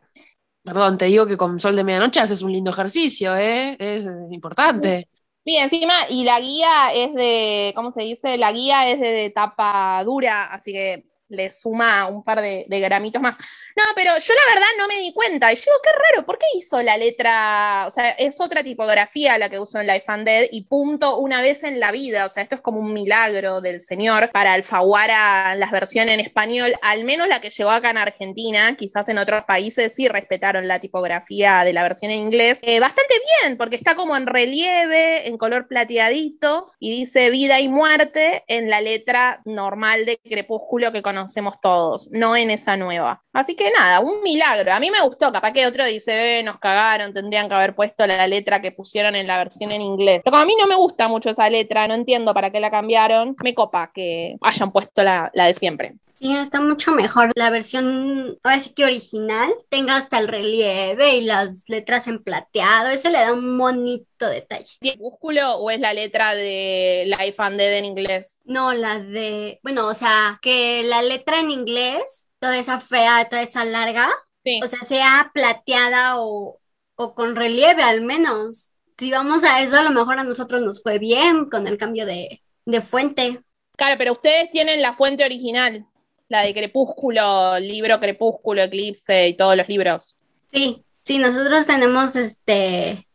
[0.64, 3.76] Perdón, te digo que con sol de medianoche haces un lindo ejercicio, ¿eh?
[3.80, 5.08] Es importante.
[5.46, 8.36] Sí, encima, y la guía es de, ¿cómo se dice?
[8.38, 13.22] La guía es de, de tapa dura, así que le suma un par de, gramitos
[13.22, 13.38] más.
[13.76, 15.52] No, pero yo la verdad no me di cuenta.
[15.52, 17.86] Y yo digo, qué raro, ¿por qué hizo la letra?
[17.88, 21.42] O sea, es otra tipografía la que usó en Life and Dead y punto una
[21.42, 22.26] vez en la vida.
[22.26, 26.76] O sea, esto es como un milagro del señor para Alfaguara las versiones en español,
[26.82, 28.76] al menos la que llegó acá en Argentina.
[28.78, 32.60] Quizás en otros países sí respetaron la tipografía de la versión en inglés.
[32.62, 37.68] Eh, bastante bien, porque está como en relieve, en color plateadito y dice vida y
[37.68, 41.25] muerte en la letra normal de Crepúsculo que conocemos
[41.62, 43.24] todos, no en esa nueva.
[43.34, 44.72] Así que nada, un milagro.
[44.74, 48.08] A mí me gustó, capaz que otro dice, eh, nos cagaron, tendrían que haber puesto
[48.08, 50.22] la letra que pusieron en la versión en inglés.
[50.24, 53.36] Pero a mí no me gusta mucho esa letra, no entiendo para qué la cambiaron.
[53.44, 55.96] Me copa que hayan puesto la, la de siempre.
[56.18, 57.32] Sí, está mucho mejor.
[57.36, 62.88] La versión, ahora sí que original, tenga hasta el relieve y las letras en plateado.
[62.90, 64.78] Eso le da un bonito detalle.
[64.80, 68.40] ¿Crepúsculo o es la letra de Life and Dead en inglés?
[68.46, 73.42] No, la de, bueno, o sea, que la letra en inglés, toda esa fea, toda
[73.42, 74.10] esa larga,
[74.46, 74.60] Sí.
[74.64, 76.60] o sea, sea plateada o,
[76.96, 78.72] o con relieve al menos.
[78.98, 82.06] Si vamos a eso, a lo mejor a nosotros nos fue bien con el cambio
[82.06, 83.42] de, de fuente.
[83.76, 85.86] Claro, pero ustedes tienen la fuente original,
[86.28, 90.16] la de Crepúsculo, libro Crepúsculo, Eclipse y todos los libros.
[90.52, 93.06] Sí, sí, nosotros tenemos este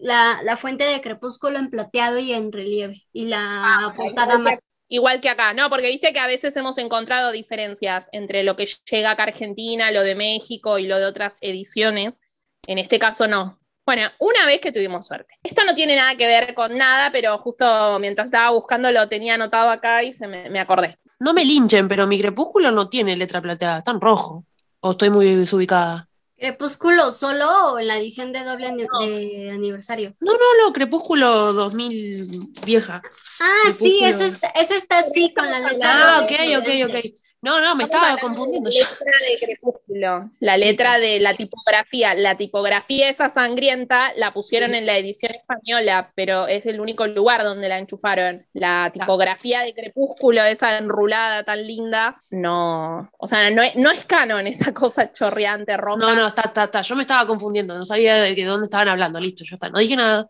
[0.00, 3.02] la, la fuente de crepúsculo en plateado y en relieve.
[3.12, 5.70] Y la portada igual, que, igual que acá, ¿no?
[5.70, 9.90] Porque viste que a veces hemos encontrado diferencias entre lo que llega acá a Argentina,
[9.90, 12.20] lo de México y lo de otras ediciones.
[12.66, 13.58] En este caso no.
[13.84, 15.34] Bueno, una vez que tuvimos suerte.
[15.42, 19.34] Esto no tiene nada que ver con nada, pero justo mientras estaba buscando lo tenía
[19.34, 20.98] anotado acá y se me, me acordé.
[21.18, 24.44] No me linchen, pero mi crepúsculo no tiene letra plateada, está en rojo.
[24.80, 26.08] O estoy muy desubicada.
[26.36, 30.14] crepúsculo solo o en la edición de doble ani- de aniversario.
[30.20, 32.26] No, no, no, crepúsculo 2000
[32.64, 33.00] vieja.
[33.40, 35.90] Ah, sí, ese está, ese está así con la letra.
[35.92, 37.14] Ah, ok, ok, ok.
[37.42, 38.78] No, no, me estaba confundiendo yo.
[38.84, 42.14] La letra de Crepúsculo, la letra de la tipografía.
[42.14, 44.76] La tipografía esa sangrienta la pusieron Sí.
[44.76, 48.46] en la edición española, pero es el único lugar donde la enchufaron.
[48.52, 53.10] La tipografía de Crepúsculo, esa enrulada tan linda, no.
[53.18, 55.98] O sea, no, es- no es canon esa cosa chorreante roja.
[55.98, 56.82] No, no, está, está, está.
[56.82, 59.18] Yo me estaba confundiendo, no sabía de, de dónde estaban hablando.
[59.20, 59.68] Listo, ya está.
[59.68, 60.28] No dije nada.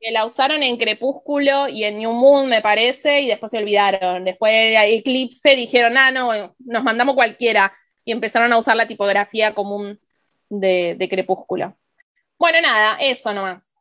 [0.00, 4.24] Que la usaron en Crepúsculo y en New Moon, me parece, y después se olvidaron.
[4.24, 7.72] Después de Eclipse dijeron, ah, no, nos mandamos cualquiera,
[8.04, 10.00] y empezaron a usar la tipografía común
[10.48, 11.76] de, de Crepúsculo.
[12.38, 13.77] Bueno, nada, eso nomás.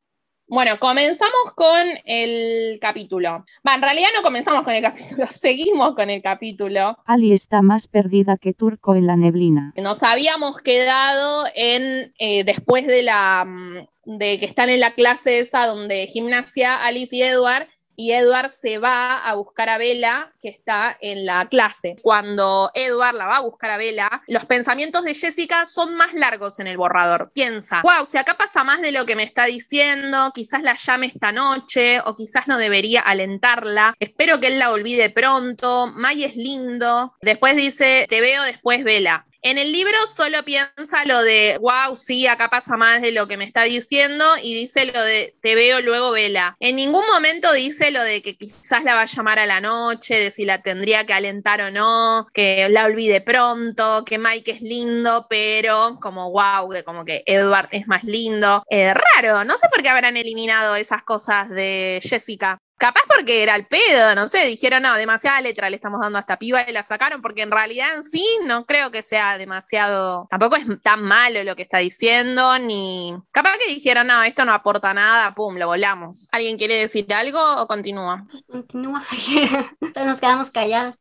[0.49, 3.45] Bueno, comenzamos con el capítulo.
[3.67, 6.97] Va, en realidad no comenzamos con el capítulo, seguimos con el capítulo.
[7.05, 9.73] Ali está más perdida que Turco en la neblina.
[9.75, 15.39] Nos habíamos quedado en eh, después de la mm, de que están en la clase
[15.39, 20.49] esa donde gimnasia Alice y Edward y Edward se va a buscar a Bella que
[20.49, 21.97] está en la clase.
[22.03, 26.59] Cuando Edward la va a buscar a Bella, los pensamientos de Jessica son más largos
[26.59, 27.31] en el borrador.
[27.33, 31.07] Piensa, wow, si acá pasa más de lo que me está diciendo, quizás la llame
[31.07, 33.95] esta noche o quizás no debería alentarla.
[33.99, 35.87] Espero que él la olvide pronto.
[35.87, 37.15] May es lindo.
[37.21, 39.25] Después dice, te veo después, Vela.
[39.41, 43.37] En el libro solo piensa lo de, wow, sí, acá pasa más de lo que
[43.37, 46.55] me está diciendo y dice lo de, te veo luego, Vela.
[46.59, 50.19] En ningún momento dice lo de que quizás la va a llamar a la noche,
[50.19, 54.61] de si la tendría que alentar o no, que la olvide pronto, que Mike es
[54.61, 58.63] lindo, pero como wow, que como que Edward es más lindo.
[58.69, 62.57] Eh, raro, no sé por qué habrán eliminado esas cosas de Jessica.
[62.77, 66.21] Capaz porque era el pedo, no sé, dijeron, no, demasiada letra le estamos dando a
[66.21, 70.27] esta piba y la sacaron, porque en realidad en sí no creo que sea demasiado,
[70.29, 73.15] tampoco es tan malo lo que está diciendo, ni...
[73.31, 76.27] Capaz que dijeron, no, esto no aporta nada, pum, lo volamos.
[76.31, 78.27] ¿Alguien quiere decir algo o continúa?
[78.47, 79.03] Continúa.
[79.81, 80.99] Entonces nos quedamos calladas.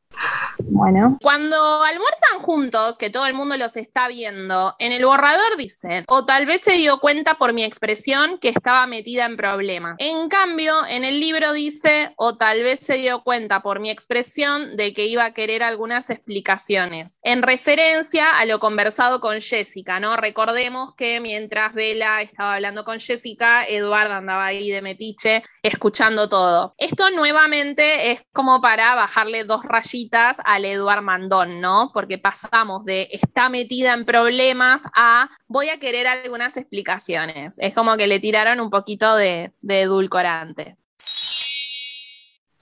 [0.59, 1.19] Bueno.
[1.21, 6.25] Cuando almuerzan juntos, que todo el mundo los está viendo, en el borrador dice, o
[6.25, 9.97] tal vez se dio cuenta por mi expresión que estaba metida en problemas.
[9.99, 13.91] En cambio, en el libro dice dice, o tal vez se dio cuenta por mi
[13.91, 17.19] expresión de que iba a querer algunas explicaciones.
[17.23, 20.17] En referencia a lo conversado con Jessica, ¿no?
[20.17, 26.75] Recordemos que mientras Vela estaba hablando con Jessica, Eduardo andaba ahí de metiche escuchando todo.
[26.79, 31.91] Esto nuevamente es como para bajarle dos rayitas al Eduard Mandón, ¿no?
[31.93, 37.57] Porque pasamos de está metida en problemas a voy a querer algunas explicaciones.
[37.59, 40.77] Es como que le tiraron un poquito de, de edulcorante.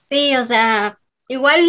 [0.07, 1.59] Sí, o sea, igual,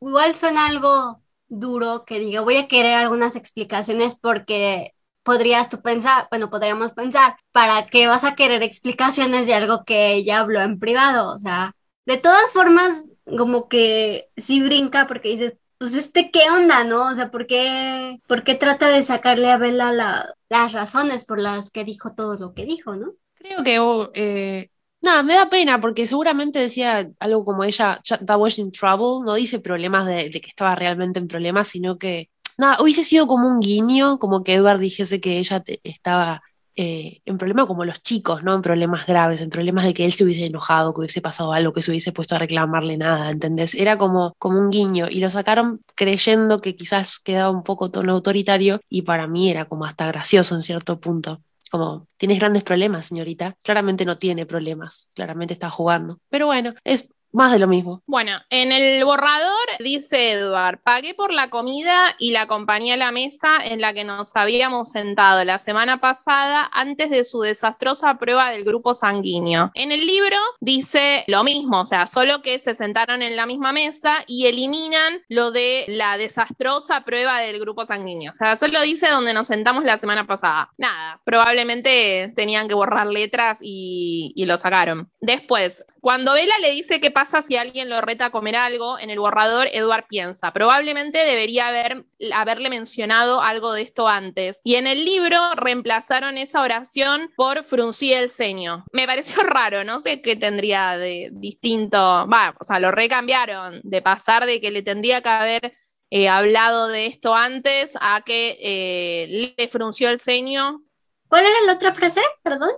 [0.00, 4.92] igual suena algo duro que diga, voy a querer algunas explicaciones porque
[5.22, 10.12] podrías tú pensar, bueno, podríamos pensar, ¿para qué vas a querer explicaciones de algo que
[10.14, 11.34] ella habló en privado?
[11.34, 11.72] O sea,
[12.06, 13.02] de todas formas,
[13.36, 17.08] como que sí brinca porque dices, pues este, ¿qué onda, no?
[17.12, 21.38] O sea, ¿por qué, por qué trata de sacarle a Bella la- las razones por
[21.40, 23.12] las que dijo todo lo que dijo, ¿no?
[23.34, 24.70] Creo que, oh, eh,
[25.02, 29.34] nada, me da pena porque seguramente decía algo como ella, that was in trouble, no
[29.34, 33.48] dice problemas de, de que estaba realmente en problemas, sino que, nada, hubiese sido como
[33.48, 36.42] un guiño, como que Edward dijese que ella te- estaba
[36.76, 38.54] eh, en problemas como los chicos, ¿no?
[38.54, 41.72] En problemas graves, en problemas de que él se hubiese enojado, que hubiese pasado algo,
[41.72, 43.74] que se hubiese puesto a reclamarle nada, ¿entendés?
[43.74, 48.12] Era como, como un guiño y lo sacaron creyendo que quizás quedaba un poco tono
[48.12, 51.42] autoritario y para mí era como hasta gracioso en cierto punto.
[51.70, 53.56] Como, tienes grandes problemas, señorita.
[53.62, 56.20] Claramente no tiene problemas, claramente está jugando.
[56.28, 58.02] Pero bueno, es más de lo mismo.
[58.06, 63.12] Bueno, en el borrador dice Edward, pagué por la comida y la acompañé a la
[63.12, 68.50] mesa en la que nos habíamos sentado la semana pasada antes de su desastrosa prueba
[68.50, 69.70] del grupo sanguíneo.
[69.74, 73.72] En el libro dice lo mismo, o sea, solo que se sentaron en la misma
[73.72, 78.32] mesa y eliminan lo de la desastrosa prueba del grupo sanguíneo.
[78.32, 80.70] O sea, solo dice donde nos sentamos la semana pasada.
[80.76, 85.08] Nada, probablemente tenían que borrar letras y, y lo sacaron.
[85.20, 89.10] Después, cuando Bella le dice qué pasa si alguien lo reta a comer algo, en
[89.10, 94.62] el borrador Edward piensa, probablemente debería haber, haberle mencionado algo de esto antes.
[94.64, 98.86] Y en el libro reemplazaron esa oración por fruncir el ceño.
[98.90, 101.98] Me pareció raro, no sé qué tendría de distinto.
[101.98, 105.74] Va, o sea, lo recambiaron de pasar de que le tendría que haber
[106.08, 110.80] eh, hablado de esto antes a que eh, le frunció el ceño.
[111.28, 112.22] ¿Cuál era la otra frase?
[112.42, 112.70] Perdón.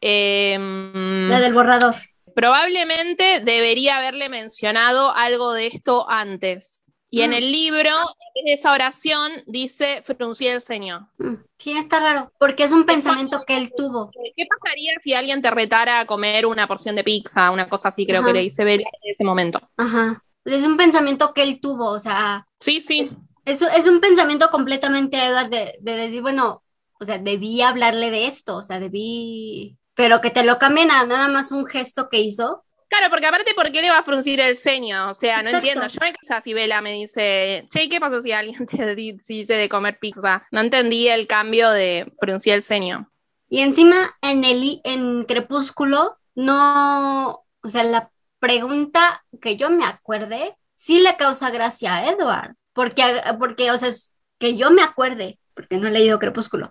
[0.00, 1.96] Em, La del borrador.
[2.36, 6.84] Probablemente debería haberle mencionado algo de esto antes.
[7.10, 7.34] Y en Mm.
[7.34, 7.90] el libro,
[8.34, 11.10] en esa oración, dice fruncir el ceño.
[11.18, 14.10] Mm, Sí, está raro, porque es un pensamiento que él tuvo.
[14.36, 18.06] ¿Qué pasaría si alguien te retara a comer una porción de pizza, una cosa así,
[18.06, 18.28] creo Ajá.
[18.28, 19.58] que le dice Bella en ese momento?
[19.78, 20.22] Ajá.
[20.44, 23.10] Es un pensamiento que él tuvo, o sea, Sí, sí.
[23.46, 26.62] es, es un pensamiento completamente Edward, de, de decir, bueno,
[27.00, 31.04] o sea, debí hablarle de esto, o sea, debí, pero que te lo cambien a
[31.04, 32.64] nada más un gesto que hizo.
[32.88, 35.08] Claro, porque aparte, ¿por qué le va a fruncir el ceño?
[35.08, 35.56] O sea, no Exacto.
[35.56, 35.86] entiendo.
[35.88, 39.68] Yo me casa si Bella me dice, che, ¿qué pasa si alguien te dice de
[39.68, 40.44] comer pizza?
[40.52, 43.10] No entendí el cambio de fruncir el ceño.
[43.48, 50.54] Y encima en el en Crepúsculo no, o sea, la pregunta que yo me acuerde
[50.74, 53.02] sí le causa gracia a Edward, porque
[53.38, 56.70] porque o sea, es que yo me acuerde, porque no he leído Crepúsculo.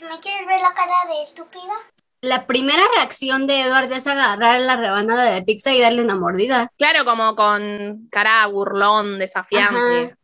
[0.00, 1.74] ¿Me quieres ver la cara de estúpida?
[2.22, 6.72] La primera reacción de Edward es agarrar la rebanada de pizza y darle una mordida.
[6.78, 10.04] Claro, como con cara burlón, desafiante.
[10.06, 10.18] Ajá.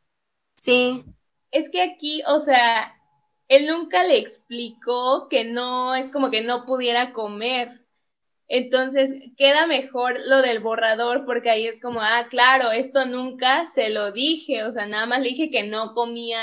[0.57, 1.05] Sí,
[1.51, 2.97] Es que aquí, o sea,
[3.49, 7.85] él nunca le explicó que no, es como que no pudiera comer.
[8.47, 13.91] Entonces, queda mejor lo del borrador porque ahí es como, ah, claro, esto nunca se
[13.91, 16.41] lo dije, o sea, nada más le dije que no comía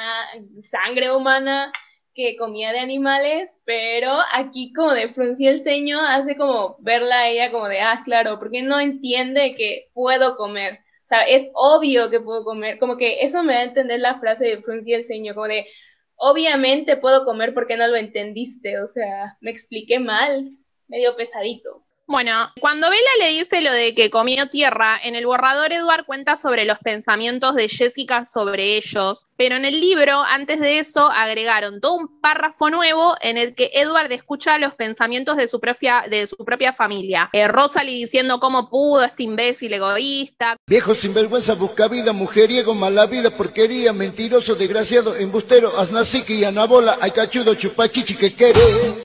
[0.61, 1.71] sangre humana,
[2.16, 7.30] que comía de animales, pero aquí como de fruncir el ceño hace como verla a
[7.30, 10.80] ella como de, ah, claro, porque no entiende que puedo comer.
[11.03, 14.20] O sea, es obvio que puedo comer, como que eso me da a entender la
[14.20, 15.68] frase de fruncir el ceño, como de,
[16.16, 20.49] obviamente puedo comer porque no lo entendiste, o sea, me expliqué mal,
[20.88, 21.84] medio pesadito.
[22.07, 26.35] Bueno, cuando Bella le dice lo de que comió tierra, en el borrador Edward cuenta
[26.35, 31.81] sobre los pensamientos de Jessica sobre ellos, pero en el libro, antes de eso, agregaron
[31.81, 36.27] todo un párrafo nuevo en el que Edward escucha los pensamientos de su propia, de
[36.27, 37.29] su propia familia.
[37.33, 43.31] Eh, Rosalie diciendo cómo pudo este imbécil egoísta, Viejo sinvergüenza, busca vida, mujeriego, mala vida,
[43.31, 49.04] porquería, mentiroso, desgraciado, embustero, aznacique y anabola, ay cachudo, chupachichi que quiere.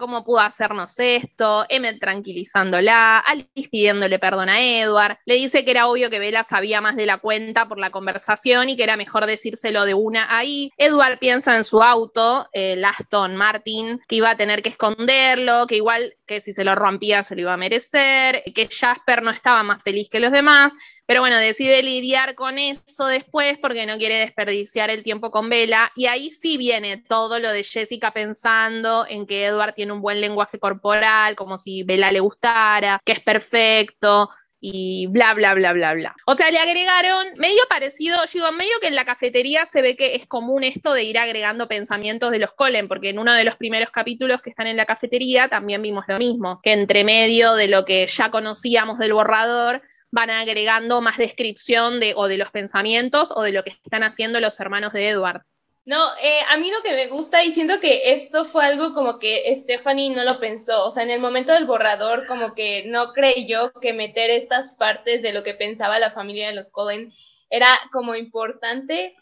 [0.00, 1.64] ¿Cómo pudo hacernos esto?
[1.68, 6.80] Emmet tranquilizándola, Alice pidiéndole perdón a Edward, le dice que era obvio que Bella sabía
[6.80, 10.72] más de la cuenta por la conversación y que era mejor decírselo de una ahí.
[10.76, 15.76] Edward piensa en su auto, el Aston Martin, que iba a tener que esconderlo, que
[15.76, 19.62] igual que si se lo rompía se lo iba a merecer, que Jasper no estaba
[19.62, 20.74] más feliz que los demás,
[21.10, 25.90] pero bueno, decide lidiar con eso después porque no quiere desperdiciar el tiempo con Bella
[25.96, 30.20] y ahí sí viene todo lo de Jessica pensando en que Edward tiene un buen
[30.20, 34.28] lenguaje corporal, como si Bella le gustara, que es perfecto
[34.60, 36.14] y bla, bla, bla, bla, bla.
[36.26, 39.96] O sea, le agregaron medio parecido, yo digo, medio que en la cafetería se ve
[39.96, 43.42] que es común esto de ir agregando pensamientos de los Colen, porque en uno de
[43.42, 47.54] los primeros capítulos que están en la cafetería también vimos lo mismo, que entre medio
[47.54, 52.50] de lo que ya conocíamos del borrador, van agregando más descripción de o de los
[52.50, 55.42] pensamientos o de lo que están haciendo los hermanos de Edward.
[55.86, 59.18] No, eh, a mí lo que me gusta y siento que esto fue algo como
[59.18, 63.12] que Stephanie no lo pensó, o sea, en el momento del borrador como que no
[63.12, 67.12] creyó que meter estas partes de lo que pensaba la familia de los Cohen
[67.48, 69.16] era como importante,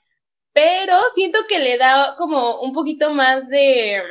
[0.53, 4.03] pero siento que le da como un poquito más de,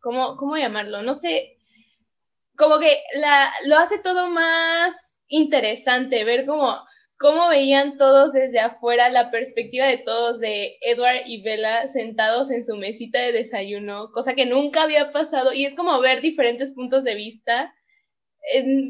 [0.00, 1.02] ¿cómo, cómo llamarlo?
[1.02, 1.58] No sé,
[2.56, 6.76] como que la, lo hace todo más interesante, ver como
[7.18, 12.64] cómo veían todos desde afuera la perspectiva de todos de Edward y Bella sentados en
[12.64, 17.04] su mesita de desayuno, cosa que nunca había pasado y es como ver diferentes puntos
[17.04, 17.74] de vista.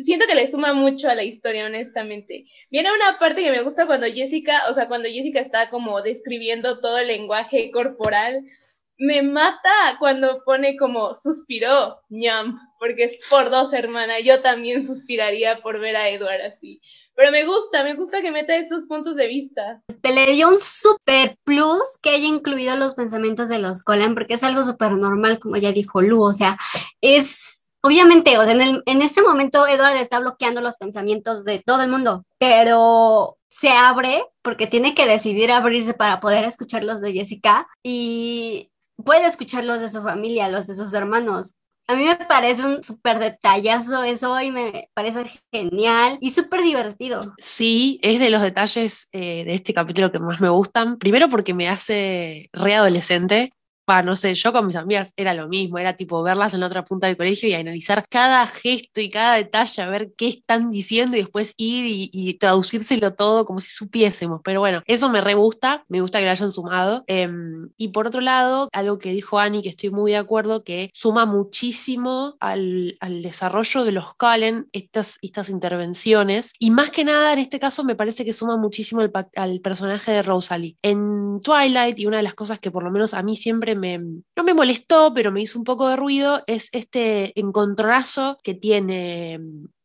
[0.01, 2.45] siento que le suma mucho a la historia, honestamente.
[2.71, 6.81] Viene una parte que me gusta cuando Jessica, o sea, cuando Jessica está como describiendo
[6.81, 8.43] todo el lenguaje corporal.
[8.99, 14.19] Me mata cuando pone como suspiró, ñam, porque es por dos hermanas.
[14.25, 16.81] Yo también suspiraría por ver a Edward así.
[17.15, 19.83] Pero me gusta, me gusta que meta estos puntos de vista.
[20.03, 24.35] Te le dio un super plus que haya incluido los pensamientos de los Colan, porque
[24.35, 26.23] es algo súper normal, como ya dijo Lu.
[26.23, 26.59] O sea,
[27.01, 31.63] es obviamente, o sea, en, el, en este momento Edward está bloqueando los pensamientos de
[31.65, 37.01] todo el mundo, pero se abre porque tiene que decidir abrirse para poder escuchar los
[37.01, 38.71] de Jessica y
[39.07, 41.55] puede escuchar los de su familia, los de sus hermanos.
[41.89, 47.21] A mí me parece un súper detallazo eso y me parece genial y súper divertido.
[47.39, 50.99] Sí, es de los detalles eh, de este capítulo que más me gustan.
[50.99, 53.53] Primero porque me hace readolescente
[54.05, 56.85] no sé, yo con mis amigas era lo mismo, era tipo verlas en la otra
[56.85, 61.17] punta del colegio y analizar cada gesto y cada detalle, a ver qué están diciendo
[61.17, 64.41] y después ir y, traducírselo todo como si supiésemos.
[64.45, 67.05] Pero bueno, eso me re gusta, me gusta que lo hayan sumado.
[67.07, 70.91] Em, y por otro lado, algo que dijo Ani, que estoy muy de acuerdo, que
[70.93, 76.53] suma muchísimo al, desarrollo de los Cullen estas, estas intervenciones.
[76.59, 79.03] Y más que nada, en este caso, me parece que suma muchísimo
[79.37, 80.77] al personaje de Rosalie.
[80.83, 84.45] En Twilight, y una de las cosas que por lo menos a mí siempre no
[84.45, 89.39] me molestó, pero me hizo un poco de ruido, es este encontronazo que tiene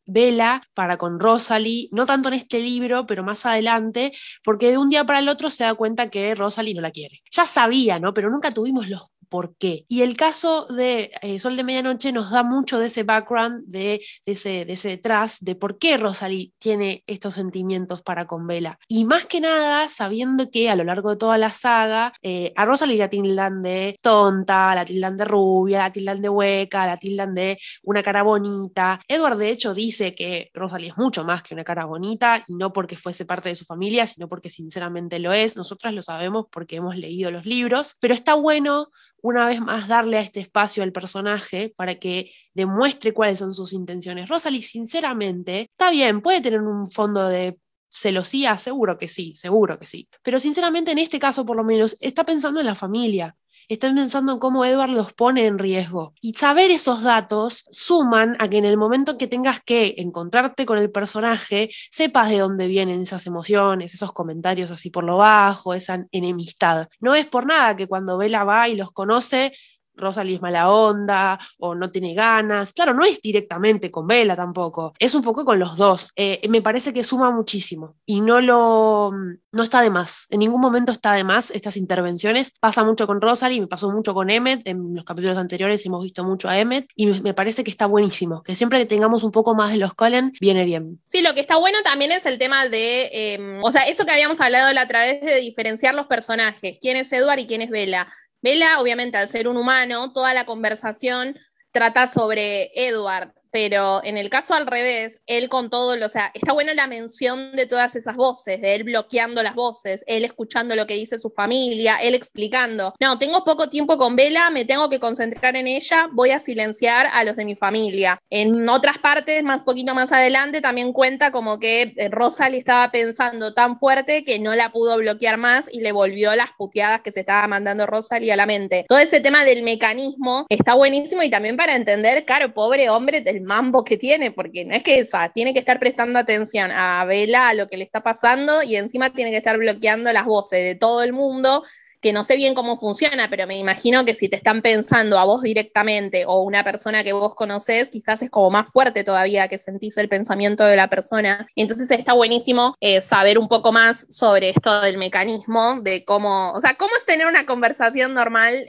[0.06, 4.12] Vela mm, para con Rosalie, no tanto en este libro, pero más adelante,
[4.44, 7.22] porque de un día para el otro se da cuenta que Rosalie no la quiere.
[7.32, 8.14] Ya sabía, ¿no?
[8.14, 9.86] Pero nunca tuvimos los por qué.
[9.88, 14.02] Y el caso de eh, Sol de Medianoche nos da mucho de ese background, de,
[14.26, 18.78] ese, de ese detrás, de por qué Rosalie tiene estos sentimientos para con Bella.
[18.90, 22.66] Y más que nada, sabiendo que a lo largo de toda la saga, eh, a
[22.66, 27.34] Rosalie la tildan de tonta, la tildan de rubia, la tildan de hueca, la tildan
[27.34, 29.00] de una cara bonita.
[29.08, 32.74] Edward, de hecho, dice que Rosalie es mucho más que una cara bonita, y no
[32.74, 35.56] porque fuese parte de su familia, sino porque sinceramente lo es.
[35.56, 38.90] Nosotras lo sabemos porque hemos leído los libros, pero está bueno
[39.22, 43.74] una vez más darle a este espacio al personaje para que demuestre cuáles son sus
[43.74, 44.30] intenciones.
[44.30, 47.58] Rosalie, sinceramente, está bien, puede tener un fondo de
[47.90, 50.08] celosía, seguro que sí, seguro que sí.
[50.24, 53.36] Pero sinceramente en este caso por lo menos está pensando en la familia
[53.74, 56.14] están pensando en cómo Edward los pone en riesgo.
[56.20, 60.78] Y saber esos datos suman a que en el momento que tengas que encontrarte con
[60.78, 66.06] el personaje, sepas de dónde vienen esas emociones, esos comentarios así por lo bajo, esa
[66.12, 66.90] enemistad.
[67.00, 69.54] No es por nada que cuando Bella va y los conoce,
[70.02, 72.74] Rosalie es mala onda o no tiene ganas.
[72.74, 76.12] Claro, no es directamente con Bella tampoco, es un poco con los dos.
[76.16, 79.12] Eh, me parece que suma muchísimo y no lo
[79.52, 80.28] no está de más.
[80.30, 82.54] En ningún momento está de más estas intervenciones.
[82.60, 84.68] Pasa mucho con Rosalie, me pasó mucho con Emmet.
[84.68, 88.44] En los capítulos anteriores hemos visto mucho a Emmet y me, parece que está buenísimo.
[88.44, 91.02] Que siempre que tengamos un poco más de los Cullen, viene bien.
[91.06, 94.12] Sí, lo que está bueno también es el tema de, em, o sea, eso que
[94.12, 97.70] habíamos hablado la otra vez de diferenciar los personajes, quién es Edward y quién es
[97.70, 98.08] Bella.
[98.42, 101.38] Bella, obviamente, al ser un humano, toda la conversación
[101.72, 106.54] trata sobre Edward, pero en el caso al revés, él con todo, o sea, está
[106.54, 110.88] buena la mención de todas esas voces, de él bloqueando las voces, él escuchando lo
[110.88, 115.00] que dice su familia, él explicando, no, tengo poco tiempo con Vela, me tengo que
[115.00, 118.20] concentrar en ella, voy a silenciar a los de mi familia.
[118.30, 122.92] En otras partes, más poquito más adelante, también cuenta como que eh, Rosa le estaba
[122.92, 127.12] pensando tan fuerte que no la pudo bloquear más y le volvió las puteadas que
[127.12, 128.86] se estaba mandando Rosalie a la mente.
[128.88, 133.84] Todo ese tema del mecanismo está buenísimo y también para entender, claro, pobre hombre mambo
[133.84, 137.54] que tiene, porque no es que esa, tiene que estar prestando atención a Vela, a
[137.54, 141.04] lo que le está pasando y encima tiene que estar bloqueando las voces de todo
[141.04, 141.64] el mundo
[142.02, 145.26] que no sé bien cómo funciona, pero me imagino que si te están pensando a
[145.26, 149.58] vos directamente o una persona que vos conocés, quizás es como más fuerte todavía que
[149.58, 151.48] sentís el pensamiento de la persona.
[151.56, 156.60] Entonces está buenísimo eh, saber un poco más sobre esto del mecanismo, de cómo, o
[156.60, 158.66] sea, cómo es tener una conversación normal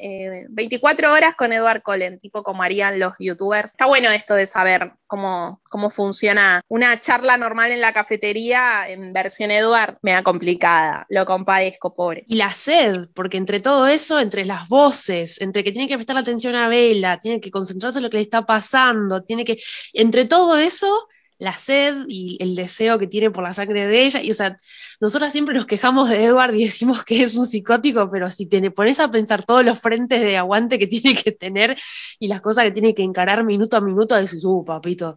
[0.50, 3.72] 24 eh, horas con Edward Cullen, tipo como harían los youtubers.
[3.72, 9.12] Está bueno esto de saber cómo, cómo funciona una charla normal en la cafetería en
[9.12, 12.24] versión Edward, me da complicada, lo compadezco, pobre.
[12.26, 16.16] Y la sed, porque entre todo eso, entre las voces, entre que tiene que prestar
[16.16, 19.62] atención a Vela, tiene que concentrarse en lo que le está pasando, tiene que,
[19.92, 21.06] entre todo eso,
[21.38, 24.56] la sed y el deseo que tiene por la sangre de ella, y o sea,
[25.00, 28.68] nosotras siempre nos quejamos de Edward y decimos que es un psicótico, pero si te
[28.72, 31.78] pones a pensar todos los frentes de aguante que tiene que tener
[32.18, 35.16] y las cosas que tiene que encarar minuto a minuto, dices, uh, papito,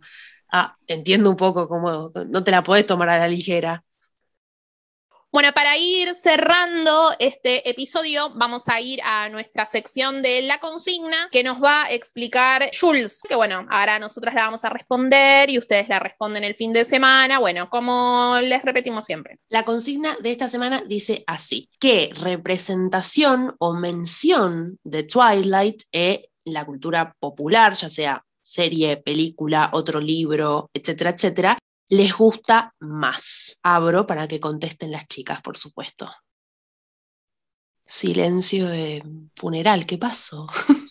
[0.52, 3.84] ah, entiendo un poco cómo no te la podés tomar a la ligera.
[5.36, 11.28] Bueno, para ir cerrando este episodio, vamos a ir a nuestra sección de la consigna
[11.30, 15.60] que nos va a explicar Jules, que bueno, ahora nosotras la vamos a responder y
[15.60, 19.38] ustedes la responden el fin de semana, bueno, como les repetimos siempre.
[19.50, 26.66] La consigna de esta semana dice así, ¿qué representación o mención de Twilight en la
[26.66, 31.58] cultura popular, ya sea serie, película, otro libro, etcétera, etcétera,
[31.90, 33.60] les gusta más?
[33.64, 36.12] Abro para que contesten las chicas, por supuesto.
[37.84, 39.04] Silencio de
[39.36, 40.48] funeral, ¿qué pasó?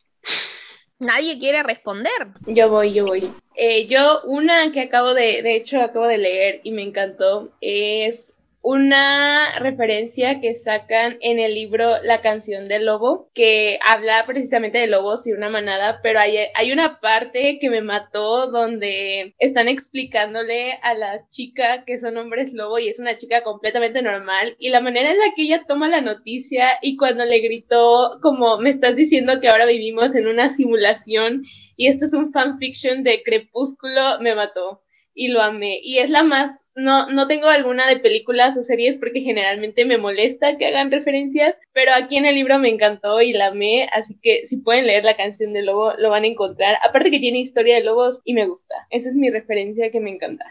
[0.99, 2.29] Nadie quiere responder.
[2.47, 3.31] Yo voy, yo voy.
[3.57, 8.34] Eh, yo, una que acabo de, de hecho, acabo de leer y me encantó, es
[8.65, 14.87] una referencia que sacan en el libro La canción del lobo, que habla precisamente de
[14.87, 20.73] lobos y una manada, pero hay, hay una parte que me mató donde están explicándole
[20.83, 24.81] a la chica que son hombres lobo y es una chica completamente normal y la
[24.81, 28.97] manera en la que ella toma la noticia y cuando le gritó como me estás
[28.97, 31.45] diciendo que ahora vivimos en una simulación
[31.77, 34.84] y esto es un fanfiction de Crepúsculo, me mató
[35.15, 35.81] y lo amé.
[35.83, 39.99] Y es la más no, no tengo alguna de películas o series porque generalmente me
[39.99, 44.19] molesta que hagan referencias, pero aquí en el libro me encantó y la amé, así
[44.21, 46.77] que si pueden leer la canción de Lobo lo van a encontrar.
[46.83, 48.75] Aparte que tiene historia de lobos y me gusta.
[48.91, 50.45] Esa es mi referencia que me encanta.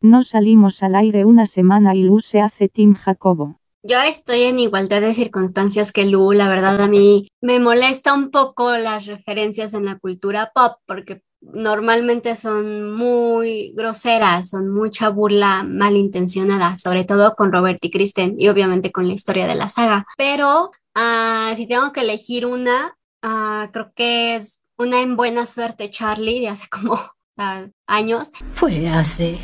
[0.00, 3.60] No salimos al aire una semana y Lu se hace Team Jacobo.
[3.82, 8.30] Yo estoy en igualdad de circunstancias que Lu, la verdad a mí me molesta un
[8.30, 15.62] poco las referencias en la cultura pop porque normalmente son muy groseras, son mucha burla
[15.62, 20.06] malintencionada, sobre todo con Robert y Kristen y obviamente con la historia de la saga.
[20.16, 25.90] Pero ah, si tengo que elegir una, ah, creo que es una en buena suerte
[25.90, 26.98] Charlie de hace como
[27.38, 28.30] ah, años.
[28.54, 29.38] Fue hace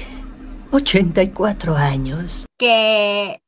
[0.72, 2.46] 84 años.
[2.58, 3.40] Que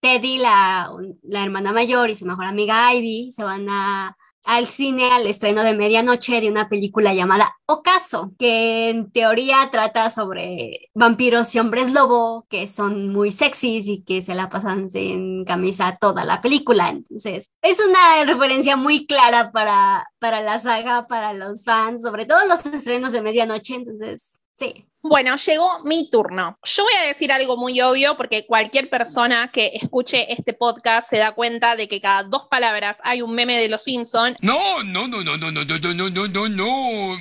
[0.00, 0.90] Teddy, la,
[1.22, 4.16] la hermana mayor y su mejor amiga Ivy se van a
[4.46, 10.08] al cine al estreno de medianoche de una película llamada Ocaso, que en teoría trata
[10.08, 15.44] sobre vampiros y hombres lobo que son muy sexys y que se la pasan sin
[15.44, 16.90] camisa toda la película.
[16.90, 22.46] Entonces, es una referencia muy clara para, para la saga, para los fans, sobre todo
[22.46, 23.74] los estrenos de medianoche.
[23.74, 26.58] Entonces, sí, bueno, llegó mi turno.
[26.64, 31.18] Yo voy a decir algo muy obvio porque cualquier persona que escuche este podcast se
[31.18, 34.36] da cuenta de que cada dos palabras hay un meme de los Simpson.
[34.40, 37.16] No, no, no, no, no, no, no, no, no, no, no.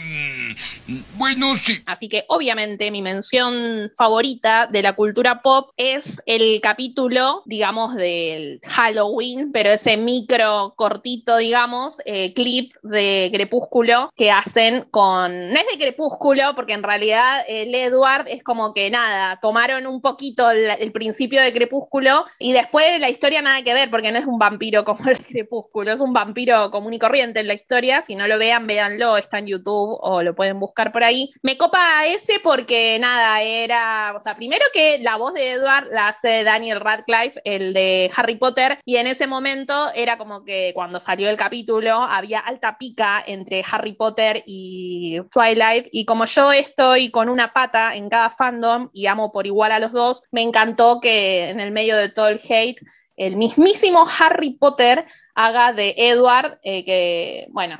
[1.17, 1.81] Bueno, sí.
[1.85, 8.59] Así que obviamente mi mención favorita de la cultura pop es el capítulo, digamos, del
[8.63, 15.51] Halloween, pero ese micro cortito, digamos, eh, clip de Crepúsculo que hacen con...
[15.51, 17.43] No es de Crepúsculo porque en realidad...
[17.47, 22.99] Eh, Edward es como que nada, tomaron un poquito el, principio de Crepúsculo y después
[22.99, 26.13] la historia nada que ver, porque no es un vampiro como el Crepúsculo, es un
[26.13, 28.01] vampiro común y corriente en la historia.
[28.01, 31.31] Si no lo vean, véanlo, está en YouTube o lo pueden buscar por ahí.
[31.41, 36.09] Me copa ese porque nada, era, o sea, primero que la voz de Edward la
[36.09, 40.99] hace Daniel Radcliffe, el de Harry Potter, y en ese momento era como que cuando
[40.99, 47.09] salió el capítulo había alta pica entre Harry Potter y Twilight, y como yo estoy
[47.09, 50.99] con una pata en cada fandom y amo por igual a los dos, me encantó
[50.99, 52.81] que en el medio de todo el hate
[53.15, 57.77] el mismísimo Harry Potter haga de Edward, eh, que, bueno,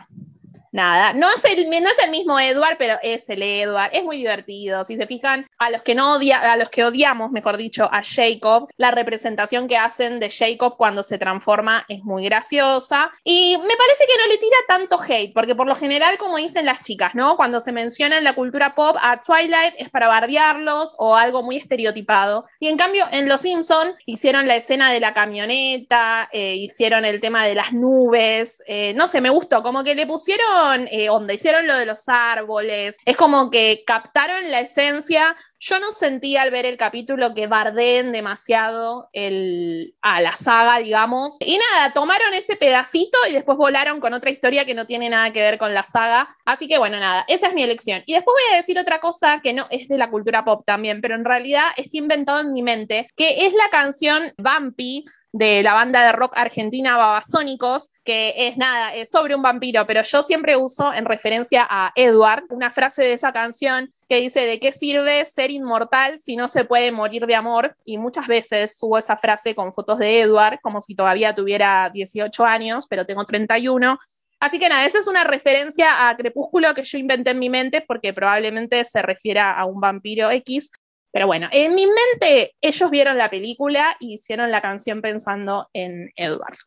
[0.76, 4.84] nada, no es, el, el mismo Edward, pero es el Edward, es muy divertido.
[4.84, 8.02] Si se fijan, a los que no odia, a los que odiamos, mejor dicho, a
[8.04, 13.12] Jacob, la representación que hacen de Jacob cuando se transforma es muy graciosa.
[13.24, 16.66] Y me parece que no le tira tanto hate, porque por lo general, como dicen
[16.66, 17.38] las chicas, ¿no?
[17.38, 21.56] Cuando se menciona en la cultura pop a Twilight es para bardearlos o algo muy
[21.56, 22.44] estereotipado.
[22.60, 27.22] Y en cambio, en Los Simpson hicieron la escena de la camioneta, eh, hicieron el
[27.22, 31.34] tema de las nubes, eh, no sé, me gustó, como que le pusieron eh, onda,
[31.34, 35.36] hicieron lo de los árboles, es como que captaron la esencia.
[35.60, 41.38] Yo no sentí al ver el capítulo que bardeen demasiado el, a la saga, digamos.
[41.40, 45.32] Y nada, tomaron ese pedacito y después volaron con otra historia que no tiene nada
[45.32, 46.28] que ver con la saga.
[46.46, 48.04] Así que bueno, nada, esa es mi elección.
[48.06, 51.02] Y después voy a decir otra cosa que no es de la cultura pop también,
[51.02, 55.06] pero en realidad está inventado en mi mente, que es la canción Bumpy
[55.36, 60.02] de la banda de rock argentina Babasónicos, que es nada, es sobre un vampiro, pero
[60.02, 64.62] yo siempre uso en referencia a Edward una frase de esa canción que dice, ¿de
[64.62, 67.76] qué sirve ser inmortal si no se puede morir de amor?
[67.84, 72.46] Y muchas veces subo esa frase con fotos de Edward, como si todavía tuviera 18
[72.46, 74.00] años, pero tengo 31.
[74.40, 77.82] Así que nada, esa es una referencia a Crepúsculo que yo inventé en mi mente
[77.82, 80.72] porque probablemente se refiera a un vampiro X,
[81.16, 86.12] pero bueno, en mi mente ellos vieron la película y hicieron la canción pensando en
[86.18, 86.58] Edward.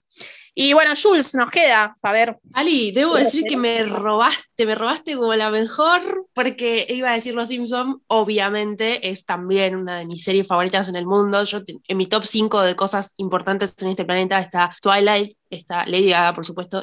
[0.55, 2.39] Y bueno, Jules, nos queda saber.
[2.55, 7.35] Ali, debo decir que me robaste, me robaste como la mejor, porque iba a decir
[7.35, 11.45] Los Simpson, obviamente es también una de mis series favoritas en el mundo.
[11.45, 16.09] Yo en mi top 5 de cosas importantes en este planeta está Twilight, está Lady
[16.09, 16.83] Gaga, por supuesto.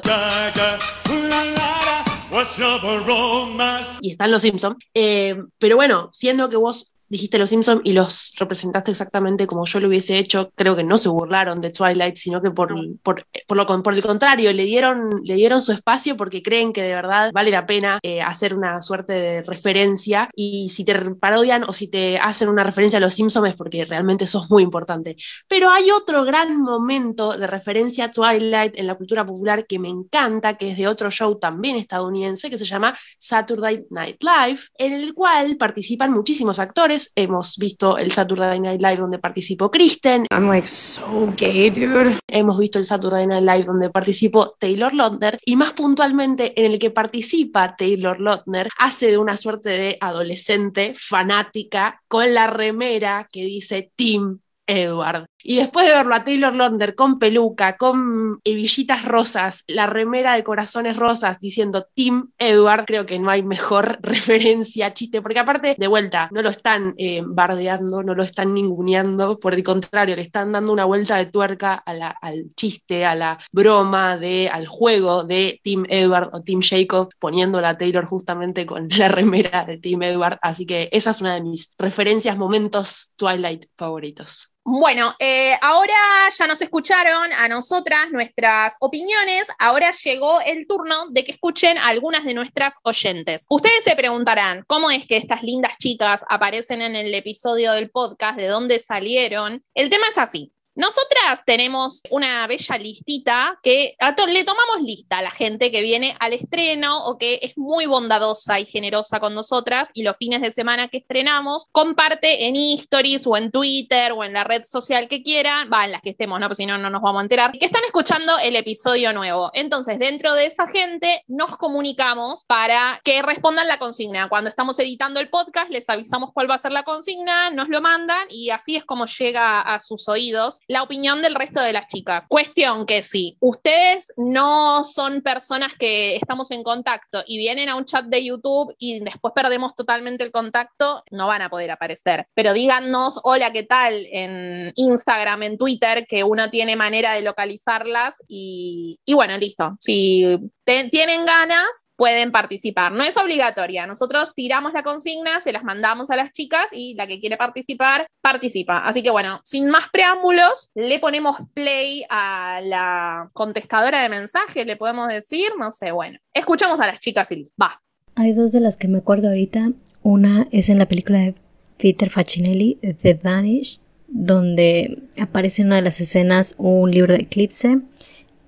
[4.00, 4.76] Y están Los Simpson.
[4.94, 9.80] Eh, pero bueno, siendo que vos dijiste Los Simpsons y los representaste exactamente como yo
[9.80, 13.56] lo hubiese hecho, creo que no se burlaron de Twilight, sino que por, por, por,
[13.56, 17.30] lo, por el contrario, le dieron, le dieron su espacio porque creen que de verdad
[17.32, 21.88] vale la pena eh, hacer una suerte de referencia y si te parodian o si
[21.88, 25.16] te hacen una referencia a Los Simpsons es porque realmente sos muy importante.
[25.48, 29.88] Pero hay otro gran momento de referencia a Twilight en la cultura popular que me
[29.88, 34.92] encanta, que es de otro show también estadounidense que se llama Saturday Night Live, en
[34.92, 40.26] el cual participan muchísimos actores Hemos visto el Saturday Night Live donde participó Kristen.
[40.30, 42.18] I'm like so gay, dude.
[42.28, 46.78] Hemos visto el Saturday Night Live donde participó Taylor Lautner y más puntualmente en el
[46.78, 53.44] que participa Taylor Lautner hace de una suerte de adolescente fanática con la remera que
[53.44, 55.26] dice Team Edward.
[55.48, 60.42] Y después de verlo a Taylor Lautner con peluca, con hebillitas rosas, la remera de
[60.42, 65.86] corazones rosas diciendo Team Edward, creo que no hay mejor referencia, chiste, porque aparte, de
[65.86, 70.50] vuelta, no lo están eh, bardeando, no lo están ninguneando, por el contrario, le están
[70.50, 75.84] dando una vuelta de tuerca al chiste, a la broma, de, al juego de Team
[75.88, 80.40] Edward o Team Jacob, poniéndola a Taylor justamente con la remera de Team Edward.
[80.42, 84.50] Así que esa es una de mis referencias, momentos Twilight favoritos.
[84.68, 85.94] Bueno, eh, ahora
[86.36, 91.88] ya nos escucharon a nosotras nuestras opiniones, ahora llegó el turno de que escuchen a
[91.88, 93.46] algunas de nuestras oyentes.
[93.48, 98.38] Ustedes se preguntarán, ¿cómo es que estas lindas chicas aparecen en el episodio del podcast?
[98.38, 99.64] ¿De dónde salieron?
[99.74, 100.52] El tema es así.
[100.76, 103.96] Nosotras tenemos una bella listita que
[104.28, 108.60] le tomamos lista a la gente que viene al estreno o que es muy bondadosa
[108.60, 113.38] y generosa con nosotras y los fines de semana que estrenamos comparte en stories o
[113.38, 116.46] en Twitter o en la red social que quieran, va en las que estemos, ¿no?
[116.46, 119.50] Porque si no, no nos vamos a enterar, que están escuchando el episodio nuevo.
[119.54, 124.28] Entonces, dentro de esa gente nos comunicamos para que respondan la consigna.
[124.28, 127.80] Cuando estamos editando el podcast, les avisamos cuál va a ser la consigna, nos lo
[127.80, 131.86] mandan y así es como llega a sus oídos la opinión del resto de las
[131.86, 132.26] chicas.
[132.28, 137.84] Cuestión que si ustedes no son personas que estamos en contacto y vienen a un
[137.84, 142.26] chat de YouTube y después perdemos totalmente el contacto, no van a poder aparecer.
[142.34, 144.06] Pero díganos, hola, ¿qué tal?
[144.10, 149.76] En Instagram, en Twitter, que uno tiene manera de localizarlas y, y bueno, listo.
[149.80, 152.92] Si tienen ganas, pueden participar.
[152.92, 153.86] No es obligatoria.
[153.86, 158.06] Nosotros tiramos la consigna, se las mandamos a las chicas y la que quiere participar,
[158.20, 158.78] participa.
[158.78, 164.76] Así que bueno, sin más preámbulos, le ponemos play a la contestadora de mensajes, le
[164.76, 166.18] podemos decir, no sé, bueno.
[166.34, 167.82] Escuchamos a las chicas y va.
[168.14, 169.72] Hay dos de las que me acuerdo ahorita.
[170.02, 171.34] Una es en la película de
[171.78, 177.80] Peter Facinelli, The Vanish, donde aparece en una de las escenas un libro de eclipse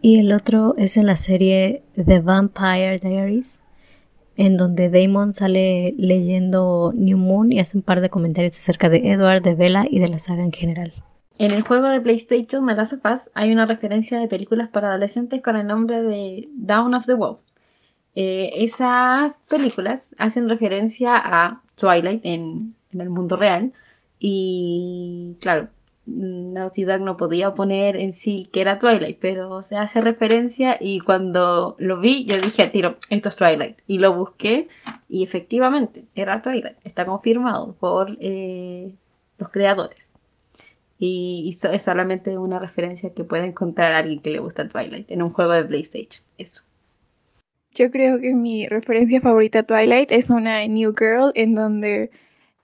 [0.00, 3.62] y el otro es en la serie The Vampire Diaries,
[4.36, 9.10] en donde Damon sale leyendo New Moon y hace un par de comentarios acerca de
[9.10, 10.92] Edward, de Bella y de la saga en general.
[11.38, 14.88] En el juego de PlayStation The Last of Us hay una referencia de películas para
[14.88, 17.40] adolescentes con el nombre de Down of the Wolf.
[18.14, 23.72] Eh, esas películas hacen referencia a Twilight en, en el mundo real
[24.18, 25.68] y claro,
[26.08, 31.00] Naughty Dog no podía poner en sí que era Twilight, pero se hace referencia y
[31.00, 33.78] cuando lo vi yo dije tiro, esto es Twilight.
[33.86, 34.68] Y lo busqué
[35.08, 36.78] y efectivamente era Twilight.
[36.84, 38.94] Está confirmado por eh,
[39.38, 40.06] los creadores.
[40.98, 45.32] Y, es solamente una referencia que puede encontrar alguien que le gusta Twilight en un
[45.32, 46.24] juego de PlayStation.
[46.38, 46.62] Eso.
[47.72, 52.10] Yo creo que mi referencia favorita a Twilight es una New Girl en donde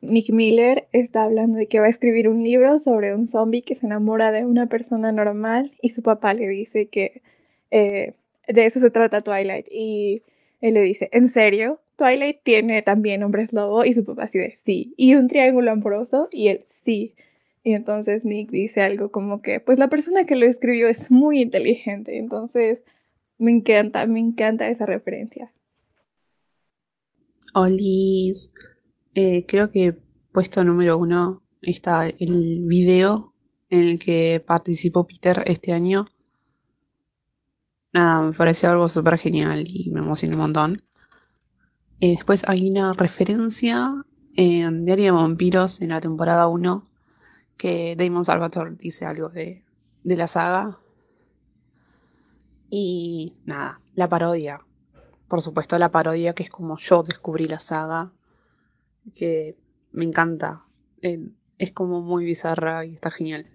[0.04, 3.74] Nick Miller está hablando de que va a escribir un libro sobre un zombie que
[3.74, 7.22] se enamora de una persona normal y su papá le dice que
[7.70, 8.14] eh,
[8.48, 10.22] de eso se trata Twilight y
[10.60, 11.80] él le dice, ¿en serio?
[11.96, 16.48] Twilight tiene también hombres lobo y su papá dice, sí, y un triángulo amoroso y
[16.48, 17.14] él sí.
[17.62, 21.40] Y entonces Nick dice algo como que, pues la persona que lo escribió es muy
[21.40, 22.80] inteligente, entonces
[23.38, 25.50] me encanta, me encanta esa referencia.
[27.54, 28.52] Olis,
[29.14, 29.96] eh, creo que
[30.32, 33.32] puesto número uno está el video
[33.70, 36.06] en el que participó Peter este año.
[37.92, 40.82] Nada, me pareció algo súper genial y me emocionó un montón.
[42.00, 44.04] Eh, después hay una referencia
[44.36, 46.84] en Diario de Vampiros en la temporada 1
[47.56, 49.62] que Damon Salvatore dice algo de,
[50.02, 50.78] de la saga.
[52.68, 54.60] Y nada, la parodia.
[55.28, 58.10] Por supuesto, la parodia que es como yo descubrí la saga
[59.14, 59.56] que
[59.92, 60.64] me encanta.
[61.02, 61.20] Eh,
[61.58, 63.46] es como muy bizarra y está genial.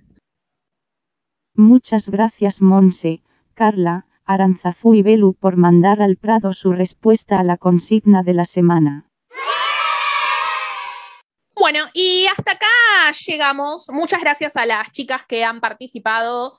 [1.56, 3.22] Muchas gracias Monse,
[3.54, 8.46] Carla, Aranzazú y Belu por mandar al Prado su respuesta a la consigna de la
[8.46, 9.10] semana.
[11.56, 13.90] Bueno, y hasta acá llegamos.
[13.92, 16.54] Muchas gracias a las chicas que han participado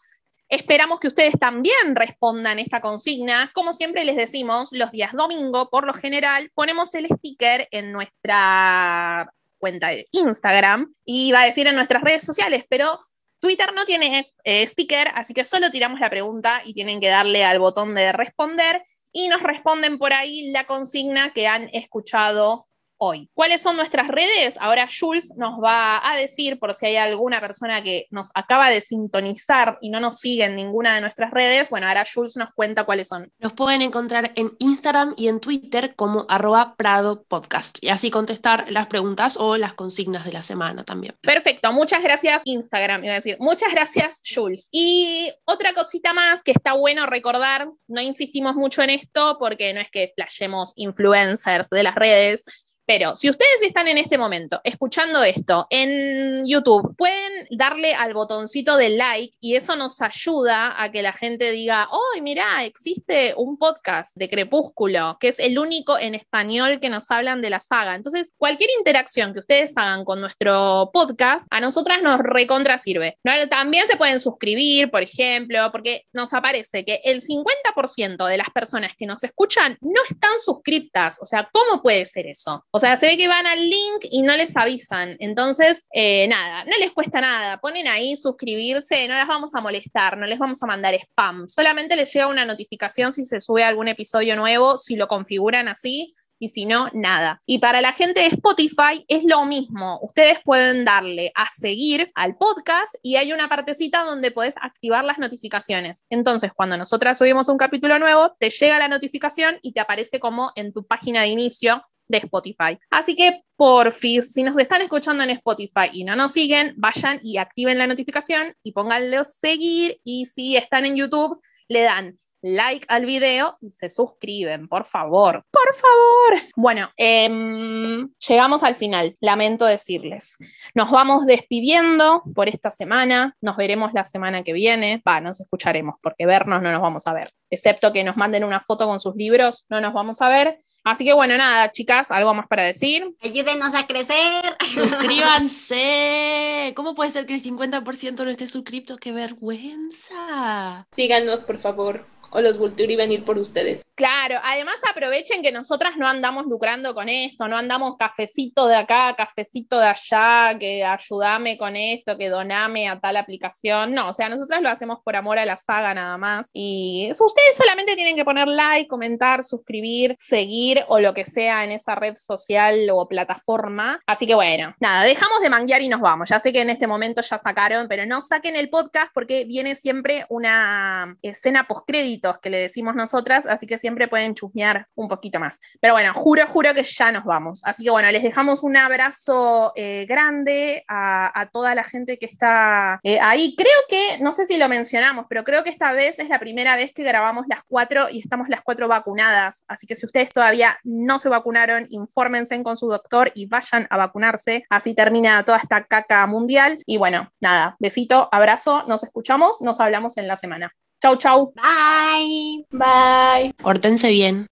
[0.50, 3.52] Esperamos que ustedes también respondan esta consigna.
[3.54, 9.32] Como siempre les decimos, los días domingo, por lo general, ponemos el sticker en nuestra
[9.58, 12.98] cuenta de Instagram y va a decir en nuestras redes sociales, pero
[13.38, 17.44] Twitter no tiene eh, sticker, así que solo tiramos la pregunta y tienen que darle
[17.44, 18.82] al botón de responder
[19.12, 22.66] y nos responden por ahí la consigna que han escuchado
[23.00, 23.30] hoy.
[23.34, 24.56] ¿Cuáles son nuestras redes?
[24.60, 28.82] Ahora Jules nos va a decir, por si hay alguna persona que nos acaba de
[28.82, 32.84] sintonizar y no nos sigue en ninguna de nuestras redes, bueno, ahora Jules nos cuenta
[32.84, 33.32] cuáles son.
[33.38, 38.70] Nos pueden encontrar en Instagram y en Twitter como arroba Prado Podcast y así contestar
[38.70, 41.16] las preguntas o las consignas de la semana también.
[41.22, 43.38] Perfecto, muchas gracias Instagram, iba a decir.
[43.40, 44.68] Muchas gracias Jules.
[44.72, 49.80] Y otra cosita más que está bueno recordar, no insistimos mucho en esto porque no
[49.80, 52.44] es que playemos influencers de las redes,
[52.90, 58.76] pero si ustedes están en este momento escuchando esto en YouTube, pueden darle al botoncito
[58.76, 63.58] de like y eso nos ayuda a que la gente diga, oh, mira, existe un
[63.58, 67.94] podcast de Crepúsculo, que es el único en español que nos hablan de la saga.
[67.94, 73.18] Entonces, cualquier interacción que ustedes hagan con nuestro podcast, a nosotras nos recontra sirve.
[73.50, 78.96] También se pueden suscribir, por ejemplo, porque nos aparece que el 50% de las personas
[78.98, 81.18] que nos escuchan no están suscriptas.
[81.22, 82.64] O sea, ¿cómo puede ser eso?
[82.80, 85.16] Sea, se ve que van al link y no les avisan.
[85.20, 87.60] Entonces, eh, nada, no les cuesta nada.
[87.60, 91.48] Ponen ahí suscribirse, no las vamos a molestar, no les vamos a mandar spam.
[91.48, 96.14] Solamente les llega una notificación si se sube algún episodio nuevo, si lo configuran así
[96.40, 97.42] y si no, nada.
[97.46, 100.00] Y para la gente de Spotify es lo mismo.
[100.02, 105.18] Ustedes pueden darle a seguir al podcast y hay una partecita donde puedes activar las
[105.18, 106.04] notificaciones.
[106.08, 110.50] Entonces, cuando nosotras subimos un capítulo nuevo, te llega la notificación y te aparece como
[110.56, 112.78] en tu página de inicio de Spotify.
[112.90, 117.36] Así que, porfis, si nos están escuchando en Spotify y no nos siguen, vayan y
[117.36, 120.00] activen la notificación y pónganlo seguir.
[120.04, 121.38] Y si están en YouTube,
[121.68, 125.44] le dan like al video y se suscriben, por favor.
[125.50, 126.50] Por favor.
[126.56, 129.16] Bueno, em, llegamos al final.
[129.20, 130.36] Lamento decirles.
[130.74, 133.36] Nos vamos despidiendo por esta semana.
[133.40, 135.02] Nos veremos la semana que viene.
[135.06, 137.30] Va, nos escucharemos porque vernos no nos vamos a ver.
[137.50, 140.56] Excepto que nos manden una foto con sus libros, no nos vamos a ver.
[140.84, 143.12] Así que bueno, nada, chicas, algo más para decir.
[143.20, 144.56] Ayúdenos a crecer.
[144.74, 146.72] Suscríbanse.
[146.76, 148.96] ¿Cómo puede ser que el 50% no esté suscrito?
[148.96, 150.86] ¡Qué vergüenza!
[150.92, 152.06] Síganos, por favor.
[152.30, 153.82] O los Vulturi venir por ustedes.
[154.00, 159.14] Claro, además aprovechen que nosotras no andamos lucrando con esto, no andamos cafecito de acá,
[159.14, 163.92] cafecito de allá, que ayúdame con esto, que doname a tal aplicación.
[163.92, 166.48] No, o sea, nosotras lo hacemos por amor a la saga nada más.
[166.54, 171.72] Y ustedes solamente tienen que poner like, comentar, suscribir, seguir o lo que sea en
[171.72, 174.00] esa red social o plataforma.
[174.06, 176.30] Así que bueno, nada, dejamos de manguear y nos vamos.
[176.30, 179.74] Ya sé que en este momento ya sacaron, pero no saquen el podcast porque viene
[179.74, 185.40] siempre una escena postcréditos que le decimos nosotras, así que siempre pueden chusmear un poquito
[185.40, 185.60] más.
[185.80, 187.60] Pero bueno, juro, juro que ya nos vamos.
[187.64, 193.00] Así que bueno, les dejamos un abrazo eh, grande a, toda la gente que está
[193.02, 193.54] eh, ahí.
[193.56, 196.76] Creo que, no sé si lo mencionamos, pero creo que esta vez es la primera
[196.76, 199.64] vez que grabamos las cuatro y estamos las cuatro vacunadas.
[199.68, 203.96] Así que si ustedes todavía no se vacunaron, infórmense con su doctor y vayan a
[203.96, 204.64] vacunarse.
[204.70, 206.78] Así termina toda esta caca mundial.
[206.86, 210.74] Y bueno, nada, besito, abrazo, nos escuchamos, nos hablamos en la semana.
[211.02, 211.52] Chau, chau.
[211.56, 212.64] Bye.
[212.72, 213.54] Bye.
[213.62, 214.46] Hortense bien.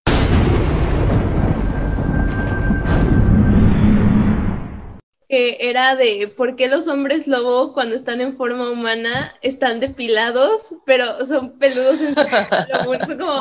[5.28, 10.74] que era de por qué los hombres lobo cuando están en forma humana están depilados,
[10.86, 12.24] pero son peludos en su
[13.18, 13.40] como,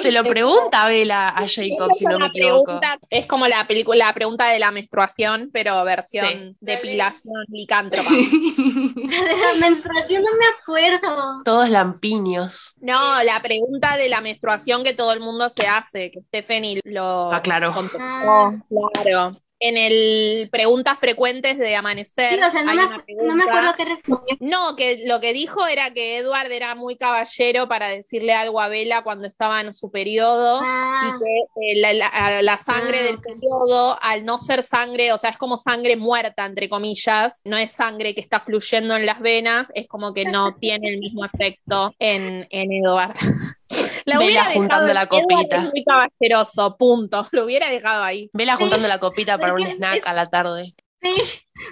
[0.00, 2.80] Se lo pregunta Vela a Jacob, si no me equivoco.
[3.10, 8.10] es como la película, la pregunta de la menstruación, pero versión depilación licántropa.
[8.10, 11.42] de la menstruación no me acuerdo.
[11.44, 12.74] Todos lampiños.
[12.80, 17.32] No, la pregunta de la menstruación que todo el mundo se hace, que Stephanie lo
[17.32, 17.72] ah, claro.
[17.98, 18.52] Ah.
[18.92, 22.38] Claro en el preguntas frecuentes de Amanecer.
[22.38, 24.36] no, me, acuerdo qué respondió.
[24.38, 28.68] No, que lo que dijo era que Edward era muy caballero para decirle algo a
[28.68, 31.18] Bella cuando estaba en su periodo y ah.
[31.18, 31.94] que eh,
[32.42, 36.44] la, sangre ah, del periodo, al no ser sangre, o sea, es como sangre muerta,
[36.44, 40.56] entre comillas, no es sangre que está fluyendo en las venas, es como que no
[40.60, 43.14] tiene el mismo efecto en, en Edward.
[44.04, 45.60] La Vela juntando la copita.
[45.60, 47.26] Muy caballeroso, punto.
[47.32, 48.28] Lo hubiera dejado ahí.
[48.34, 50.74] Vela juntando la copita para un snack a la tarde.
[51.02, 51.14] Sí,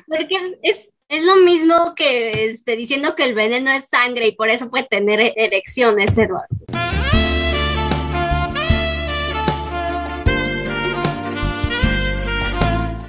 [0.06, 4.48] porque es, es, lo mismo que este, diciendo que el veneno es sangre y por
[4.48, 6.48] eso puede tener erecciones, Eduardo.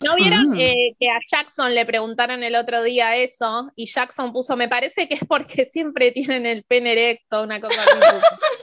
[0.02, 0.58] ¿No vieron mm.
[0.58, 3.72] que a Jackson le preguntaron el otro día eso?
[3.76, 7.82] Y Jackson puso, me parece que es porque siempre tienen el pene erecto, una cosa
[7.84, 7.94] así.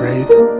[0.00, 0.59] Afraid?